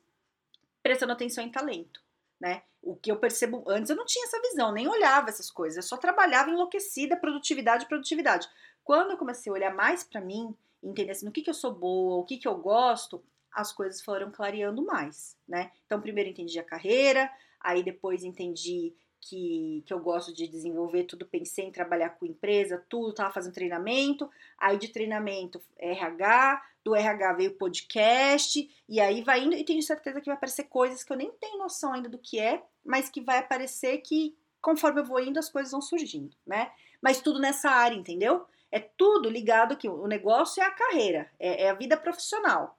prestando 0.81 1.13
atenção 1.13 1.43
em 1.43 1.51
talento, 1.51 2.01
né? 2.39 2.63
O 2.81 2.95
que 2.95 3.11
eu 3.11 3.17
percebo 3.17 3.63
antes, 3.67 3.91
eu 3.91 3.95
não 3.95 4.07
tinha 4.07 4.25
essa 4.25 4.41
visão, 4.41 4.71
nem 4.71 4.87
olhava 4.87 5.29
essas 5.29 5.51
coisas, 5.51 5.77
eu 5.77 5.83
só 5.83 5.97
trabalhava 5.97 6.49
enlouquecida, 6.49 7.15
produtividade, 7.15 7.85
produtividade. 7.85 8.49
Quando 8.83 9.11
eu 9.11 9.17
comecei 9.17 9.51
a 9.51 9.53
olhar 9.53 9.73
mais 9.75 10.03
para 10.03 10.19
mim, 10.19 10.57
entender 10.81 11.11
assim, 11.11 11.27
no 11.27 11.31
que, 11.31 11.43
que 11.43 11.49
eu 11.49 11.53
sou 11.53 11.71
boa, 11.71 12.17
o 12.17 12.23
que, 12.23 12.37
que 12.37 12.47
eu 12.47 12.55
gosto, 12.55 13.23
as 13.53 13.71
coisas 13.71 14.01
foram 14.01 14.31
clareando 14.31 14.85
mais, 14.85 15.37
né? 15.47 15.71
Então, 15.85 16.01
primeiro 16.01 16.29
entendi 16.29 16.59
a 16.59 16.63
carreira, 16.63 17.31
aí 17.59 17.83
depois 17.83 18.23
entendi 18.23 18.93
que, 19.21 19.83
que 19.85 19.93
eu 19.93 19.99
gosto 19.99 20.33
de 20.33 20.47
desenvolver, 20.47 21.03
tudo 21.03 21.25
pensei 21.25 21.65
em 21.65 21.71
trabalhar 21.71 22.11
com 22.11 22.25
empresa, 22.25 22.83
tudo, 22.89 23.13
tava 23.13 23.33
fazendo 23.33 23.53
treinamento, 23.53 24.29
aí 24.57 24.77
de 24.77 24.87
treinamento 24.89 25.61
RH, 25.77 26.63
do 26.83 26.95
RH 26.95 27.33
veio 27.33 27.57
podcast, 27.57 28.69
e 28.87 28.99
aí 28.99 29.21
vai 29.21 29.43
indo, 29.43 29.55
e 29.55 29.63
tenho 29.63 29.81
certeza 29.83 30.21
que 30.21 30.27
vai 30.27 30.35
aparecer 30.35 30.63
coisas 30.65 31.03
que 31.03 31.11
eu 31.11 31.17
nem 31.17 31.31
tenho 31.33 31.57
noção 31.57 31.93
ainda 31.93 32.07
do 32.07 32.17
que 32.17 32.39
é, 32.39 32.63
mas 32.83 33.09
que 33.09 33.21
vai 33.21 33.39
aparecer 33.39 33.97
que 33.99 34.37
conforme 34.61 35.01
eu 35.01 35.05
vou 35.05 35.19
indo 35.19 35.39
as 35.39 35.49
coisas 35.49 35.71
vão 35.71 35.81
surgindo, 35.81 36.35
né? 36.45 36.71
Mas 37.01 37.21
tudo 37.21 37.39
nessa 37.39 37.69
área, 37.69 37.95
entendeu? 37.95 38.45
É 38.71 38.79
tudo 38.79 39.29
ligado 39.29 39.77
que 39.77 39.89
o 39.89 40.07
negócio 40.07 40.61
é 40.61 40.65
a 40.65 40.71
carreira, 40.71 41.29
é, 41.39 41.63
é 41.63 41.69
a 41.69 41.73
vida 41.73 41.97
profissional, 41.97 42.78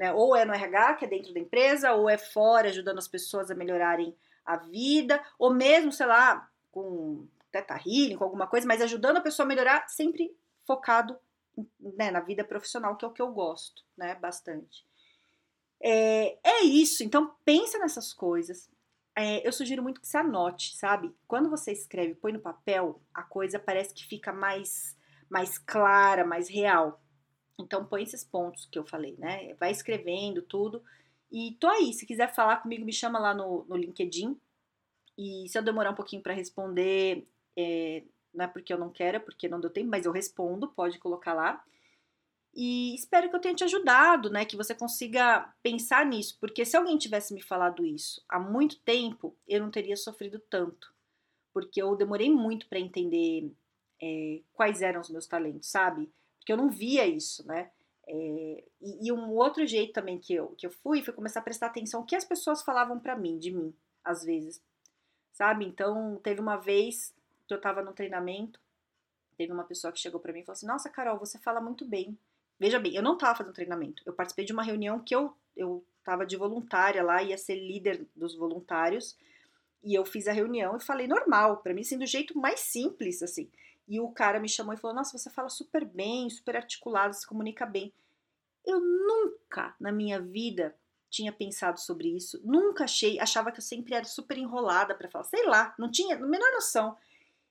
né? 0.00 0.14
Ou 0.14 0.34
é 0.34 0.46
no 0.46 0.54
RH, 0.54 0.94
que 0.94 1.04
é 1.04 1.08
dentro 1.08 1.34
da 1.34 1.38
empresa, 1.38 1.92
ou 1.92 2.08
é 2.08 2.16
fora, 2.16 2.68
ajudando 2.68 2.96
as 2.96 3.06
pessoas 3.06 3.50
a 3.50 3.54
melhorarem 3.54 4.16
a 4.46 4.56
vida, 4.56 5.22
ou 5.38 5.52
mesmo, 5.52 5.92
sei 5.92 6.06
lá, 6.06 6.50
com 6.72 7.28
teta 7.52 7.74
healing, 7.74 8.16
com 8.16 8.24
alguma 8.24 8.46
coisa, 8.46 8.66
mas 8.66 8.80
ajudando 8.80 9.18
a 9.18 9.20
pessoa 9.20 9.44
a 9.44 9.48
melhorar, 9.48 9.86
sempre 9.90 10.34
focado 10.66 11.18
né, 11.78 12.10
na 12.10 12.20
vida 12.20 12.42
profissional, 12.42 12.96
que 12.96 13.04
é 13.04 13.08
o 13.08 13.12
que 13.12 13.20
eu 13.20 13.30
gosto, 13.30 13.84
né, 13.94 14.14
bastante. 14.14 14.86
É, 15.82 16.38
é 16.42 16.62
isso, 16.62 17.04
então 17.04 17.36
pensa 17.44 17.78
nessas 17.78 18.14
coisas. 18.14 18.70
É, 19.14 19.46
eu 19.46 19.52
sugiro 19.52 19.82
muito 19.82 20.00
que 20.00 20.08
você 20.08 20.16
anote, 20.16 20.76
sabe? 20.76 21.14
Quando 21.28 21.50
você 21.50 21.72
escreve, 21.72 22.14
põe 22.14 22.32
no 22.32 22.40
papel, 22.40 23.02
a 23.12 23.22
coisa 23.22 23.58
parece 23.58 23.92
que 23.92 24.06
fica 24.06 24.32
mais, 24.32 24.96
mais 25.28 25.58
clara, 25.58 26.24
mais 26.24 26.48
real. 26.48 27.02
Então 27.60 27.84
põe 27.84 28.02
esses 28.02 28.24
pontos 28.24 28.66
que 28.66 28.78
eu 28.78 28.84
falei, 28.84 29.16
né? 29.18 29.54
Vai 29.54 29.70
escrevendo 29.70 30.42
tudo 30.42 30.82
e 31.30 31.56
tô 31.60 31.68
aí, 31.68 31.92
se 31.92 32.04
quiser 32.04 32.34
falar 32.34 32.56
comigo, 32.56 32.84
me 32.84 32.92
chama 32.92 33.18
lá 33.18 33.32
no, 33.32 33.64
no 33.68 33.76
LinkedIn. 33.76 34.36
E 35.16 35.48
se 35.48 35.56
eu 35.56 35.62
demorar 35.62 35.90
um 35.90 35.94
pouquinho 35.94 36.22
para 36.22 36.34
responder, 36.34 37.26
é, 37.56 38.02
não 38.34 38.44
é 38.44 38.48
porque 38.48 38.72
eu 38.72 38.78
não 38.78 38.90
quero, 38.90 39.18
é 39.18 39.20
porque 39.20 39.48
não 39.48 39.60
deu 39.60 39.70
tempo, 39.70 39.90
mas 39.90 40.06
eu 40.06 40.12
respondo, 40.12 40.68
pode 40.68 40.98
colocar 40.98 41.32
lá. 41.32 41.62
E 42.52 42.94
espero 42.96 43.30
que 43.30 43.36
eu 43.36 43.40
tenha 43.40 43.54
te 43.54 43.62
ajudado, 43.62 44.28
né? 44.28 44.44
Que 44.44 44.56
você 44.56 44.74
consiga 44.74 45.54
pensar 45.62 46.04
nisso, 46.04 46.36
porque 46.40 46.64
se 46.64 46.76
alguém 46.76 46.98
tivesse 46.98 47.32
me 47.32 47.40
falado 47.40 47.86
isso 47.86 48.22
há 48.28 48.40
muito 48.40 48.80
tempo, 48.80 49.36
eu 49.46 49.60
não 49.60 49.70
teria 49.70 49.96
sofrido 49.96 50.40
tanto, 50.50 50.92
porque 51.52 51.80
eu 51.80 51.94
demorei 51.94 52.30
muito 52.30 52.68
para 52.68 52.80
entender 52.80 53.52
é, 54.02 54.40
quais 54.52 54.82
eram 54.82 55.00
os 55.00 55.10
meus 55.10 55.26
talentos, 55.26 55.68
sabe? 55.70 56.10
Porque 56.40 56.52
eu 56.52 56.56
não 56.56 56.68
via 56.68 57.06
isso, 57.06 57.46
né? 57.46 57.70
É, 58.06 58.64
e, 58.80 59.06
e, 59.06 59.12
um 59.12 59.30
outro 59.30 59.64
jeito 59.64 59.92
também 59.92 60.18
que 60.18 60.34
eu, 60.34 60.48
que 60.58 60.66
eu 60.66 60.70
fui 60.70 61.00
foi 61.00 61.14
começar 61.14 61.38
a 61.38 61.44
prestar 61.44 61.66
atenção 61.66 62.00
o 62.00 62.04
que 62.04 62.16
as 62.16 62.24
pessoas 62.24 62.60
falavam 62.62 62.98
para 62.98 63.14
mim, 63.14 63.38
de 63.38 63.52
mim, 63.52 63.72
às 64.02 64.24
vezes, 64.24 64.60
sabe? 65.32 65.64
Então, 65.64 66.18
teve 66.22 66.40
uma 66.40 66.56
vez 66.56 67.14
que 67.46 67.54
eu 67.54 67.60
tava 67.60 67.82
no 67.82 67.92
treinamento, 67.92 68.58
teve 69.36 69.52
uma 69.52 69.62
pessoa 69.62 69.92
que 69.92 70.00
chegou 70.00 70.18
para 70.18 70.32
mim 70.32 70.40
e 70.40 70.44
falou 70.44 70.54
assim: 70.54 70.66
Nossa, 70.66 70.90
Carol, 70.90 71.18
você 71.18 71.38
fala 71.38 71.60
muito 71.60 71.84
bem. 71.84 72.18
Veja 72.58 72.80
bem, 72.80 72.94
eu 72.94 73.02
não 73.02 73.16
tava 73.16 73.38
fazendo 73.38 73.54
treinamento, 73.54 74.02
eu 74.04 74.12
participei 74.12 74.44
de 74.44 74.52
uma 74.52 74.62
reunião 74.62 74.98
que 74.98 75.14
eu, 75.14 75.32
eu 75.56 75.84
tava 76.04 76.26
de 76.26 76.36
voluntária 76.36 77.02
lá, 77.02 77.22
ia 77.22 77.38
ser 77.38 77.54
líder 77.54 78.06
dos 78.14 78.34
voluntários, 78.34 79.16
e 79.82 79.94
eu 79.94 80.04
fiz 80.04 80.28
a 80.28 80.32
reunião 80.32 80.76
e 80.76 80.80
falei 80.80 81.06
normal, 81.06 81.58
para 81.58 81.72
mim, 81.72 81.80
assim, 81.80 81.96
do 81.96 82.06
jeito 82.06 82.36
mais 82.36 82.60
simples, 82.60 83.22
assim. 83.22 83.48
E 83.90 83.98
o 83.98 84.08
cara 84.08 84.38
me 84.38 84.48
chamou 84.48 84.72
e 84.72 84.76
falou: 84.76 84.94
Nossa, 84.94 85.18
você 85.18 85.28
fala 85.28 85.48
super 85.48 85.84
bem, 85.84 86.30
super 86.30 86.56
articulado, 86.56 87.12
se 87.12 87.26
comunica 87.26 87.66
bem. 87.66 87.92
Eu 88.64 88.78
nunca 88.78 89.74
na 89.80 89.90
minha 89.90 90.20
vida 90.20 90.76
tinha 91.10 91.32
pensado 91.32 91.80
sobre 91.80 92.08
isso, 92.08 92.40
nunca 92.44 92.84
achei, 92.84 93.18
achava 93.18 93.50
que 93.50 93.58
eu 93.58 93.64
sempre 93.64 93.94
era 93.94 94.04
super 94.04 94.38
enrolada 94.38 94.94
para 94.94 95.10
falar, 95.10 95.24
sei 95.24 95.44
lá, 95.44 95.74
não 95.76 95.90
tinha 95.90 96.14
a 96.14 96.20
menor 96.20 96.52
noção. 96.52 96.96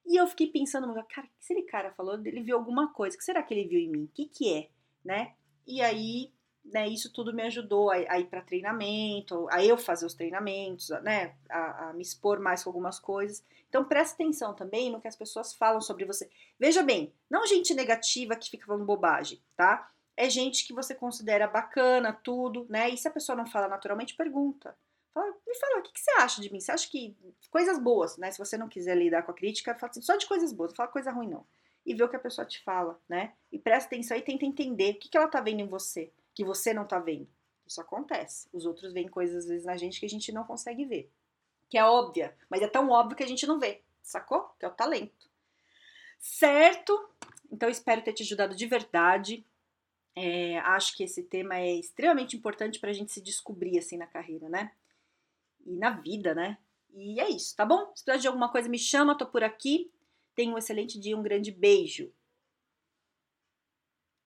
E 0.06 0.16
eu 0.16 0.26
fiquei 0.28 0.48
pensando, 0.48 0.88
cara, 1.10 1.28
o 1.28 1.30
que 1.30 1.54
esse 1.54 1.62
cara 1.64 1.92
falou? 1.92 2.16
Ele 2.16 2.42
viu 2.42 2.56
alguma 2.56 2.94
coisa, 2.94 3.18
o 3.18 3.20
que 3.20 3.26
será 3.26 3.44
que 3.44 3.54
ele 3.54 3.68
viu 3.68 3.80
em 3.80 3.90
mim? 3.90 4.04
O 4.06 4.08
que 4.08 4.26
que 4.26 4.54
é, 4.54 4.70
né? 5.04 5.34
E 5.68 5.82
aí 5.82 6.32
né, 6.64 6.88
isso 6.88 7.12
tudo 7.12 7.34
me 7.34 7.44
ajudou 7.44 7.90
a, 7.92 7.96
a 7.96 8.20
ir 8.20 8.28
para 8.28 8.42
treinamento, 8.42 9.48
a 9.50 9.64
eu 9.64 9.78
fazer 9.78 10.06
os 10.06 10.14
treinamentos, 10.14 10.90
né, 11.04 11.36
a, 11.50 11.90
a, 11.90 11.94
me 11.94 12.02
expor 12.02 12.40
mais 12.40 12.64
com 12.64 12.70
algumas 12.70 13.00
coisas. 13.00 13.44
Então 13.68 13.84
preste 13.84 14.14
atenção 14.14 14.54
também 14.54 14.92
no 14.92 15.02
que 15.02 15.08
as 15.08 15.16
pessoas 15.16 15.54
falam 15.54 15.82
sobre 15.82 16.06
você. 16.06 16.30
Veja 16.60 16.84
bem, 16.84 17.14
não 17.30 17.46
gente 17.46 17.74
negativa 17.74 18.36
que 18.36 18.50
fica 18.50 18.66
falando 18.66 18.86
bobagem, 18.86 19.42
tá? 19.56 19.90
É 20.18 20.30
gente 20.30 20.68
que 20.68 20.74
você 20.74 20.94
considera 20.94 21.48
bacana, 21.48 22.12
tudo, 22.12 22.66
né? 22.70 22.90
E 22.90 22.98
se 22.98 23.08
a 23.08 23.12
pessoa 23.12 23.36
não 23.38 23.46
fala 23.46 23.68
naturalmente, 23.68 24.16
pergunta. 24.16 24.76
Fala, 25.14 25.34
me 25.48 25.56
fala, 25.56 25.80
o 25.80 25.82
que, 25.82 25.94
que 25.94 26.00
você 26.00 26.12
acha 26.12 26.42
de 26.42 26.52
mim? 26.52 26.60
Você 26.60 26.72
acha 26.72 26.90
que 26.90 27.16
coisas 27.50 27.80
boas, 27.80 28.18
né? 28.18 28.30
Se 28.30 28.38
você 28.38 28.58
não 28.58 28.68
quiser 28.68 28.98
lidar 28.98 29.24
com 29.24 29.32
a 29.32 29.36
crítica, 29.36 29.74
fala 29.76 29.92
assim, 29.92 30.02
só 30.02 30.18
de 30.18 30.28
coisas 30.28 30.52
boas, 30.52 30.72
não 30.72 30.76
fala 30.76 30.90
coisa 30.90 31.12
ruim 31.12 31.30
não. 31.30 31.46
E 31.86 31.96
vê 31.96 32.04
o 32.04 32.10
que 32.10 32.18
a 32.18 32.20
pessoa 32.20 32.46
te 32.46 32.62
fala, 32.64 33.00
né? 33.08 33.34
E 33.52 33.58
presta 33.58 33.88
atenção 33.88 34.18
e 34.18 34.22
tenta 34.22 34.46
entender 34.46 34.92
o 34.92 35.00
que, 35.00 35.10
que 35.10 35.18
ela 35.18 35.28
tá 35.28 35.40
vendo 35.40 35.62
em 35.62 35.68
você 35.68 36.12
que 36.40 36.44
você 36.46 36.74
não 36.74 36.86
tá 36.86 36.98
vendo. 37.00 37.28
Isso 37.68 37.82
acontece. 37.82 38.48
Os 38.54 38.66
outros 38.66 38.94
veem 38.94 39.10
coisas 39.10 39.44
às 39.44 39.50
vezes 39.50 39.66
na 39.66 39.76
gente 39.76 40.00
que 40.00 40.06
a 40.06 40.10
gente 40.10 40.32
não 40.32 40.46
consegue 40.46 40.86
ver. 40.86 41.12
Que 41.68 41.78
é 41.78 41.84
óbvia, 41.84 42.34
mas 42.50 42.62
é 42.62 42.68
tão 42.70 42.90
óbvio 42.92 43.18
que 43.18 43.24
a 43.24 43.28
gente 43.28 43.46
não 43.46 43.60
vê. 43.60 43.82
Sacou? 44.02 44.50
Que 44.58 44.64
é 44.64 44.70
o 44.70 44.72
talento. 44.72 45.30
Certo? 46.18 47.10
Então 47.52 47.68
espero 47.68 48.02
ter 48.02 48.14
te 48.14 48.24
ajudado 48.24 48.56
de 48.56 48.66
verdade. 48.68 49.46
É, 50.16 50.60
acho 50.60 50.96
que 50.96 51.04
esse 51.04 51.24
tema 51.24 51.58
é 51.58 51.74
extremamente 51.76 52.38
importante 52.38 52.80
pra 52.80 52.94
gente 52.94 53.12
se 53.12 53.20
descobrir 53.20 53.78
assim 53.78 53.98
na 53.98 54.08
carreira, 54.08 54.48
né? 54.48 54.72
E 55.66 55.76
na 55.76 55.90
vida, 55.90 56.34
né? 56.34 56.58
E 56.94 57.20
é 57.20 57.30
isso, 57.30 57.54
tá 57.54 57.66
bom? 57.66 57.92
Se 57.94 58.06
precisar 58.06 58.16
de 58.16 58.28
alguma 58.28 58.50
coisa, 58.50 58.70
me 58.70 58.80
chama, 58.80 59.18
tô 59.18 59.26
por 59.26 59.44
aqui. 59.44 59.92
Tenha 60.34 60.54
um 60.54 60.58
excelente 60.58 60.98
dia, 60.98 61.18
um 61.18 61.22
grande 61.22 61.52
beijo. 61.52 62.10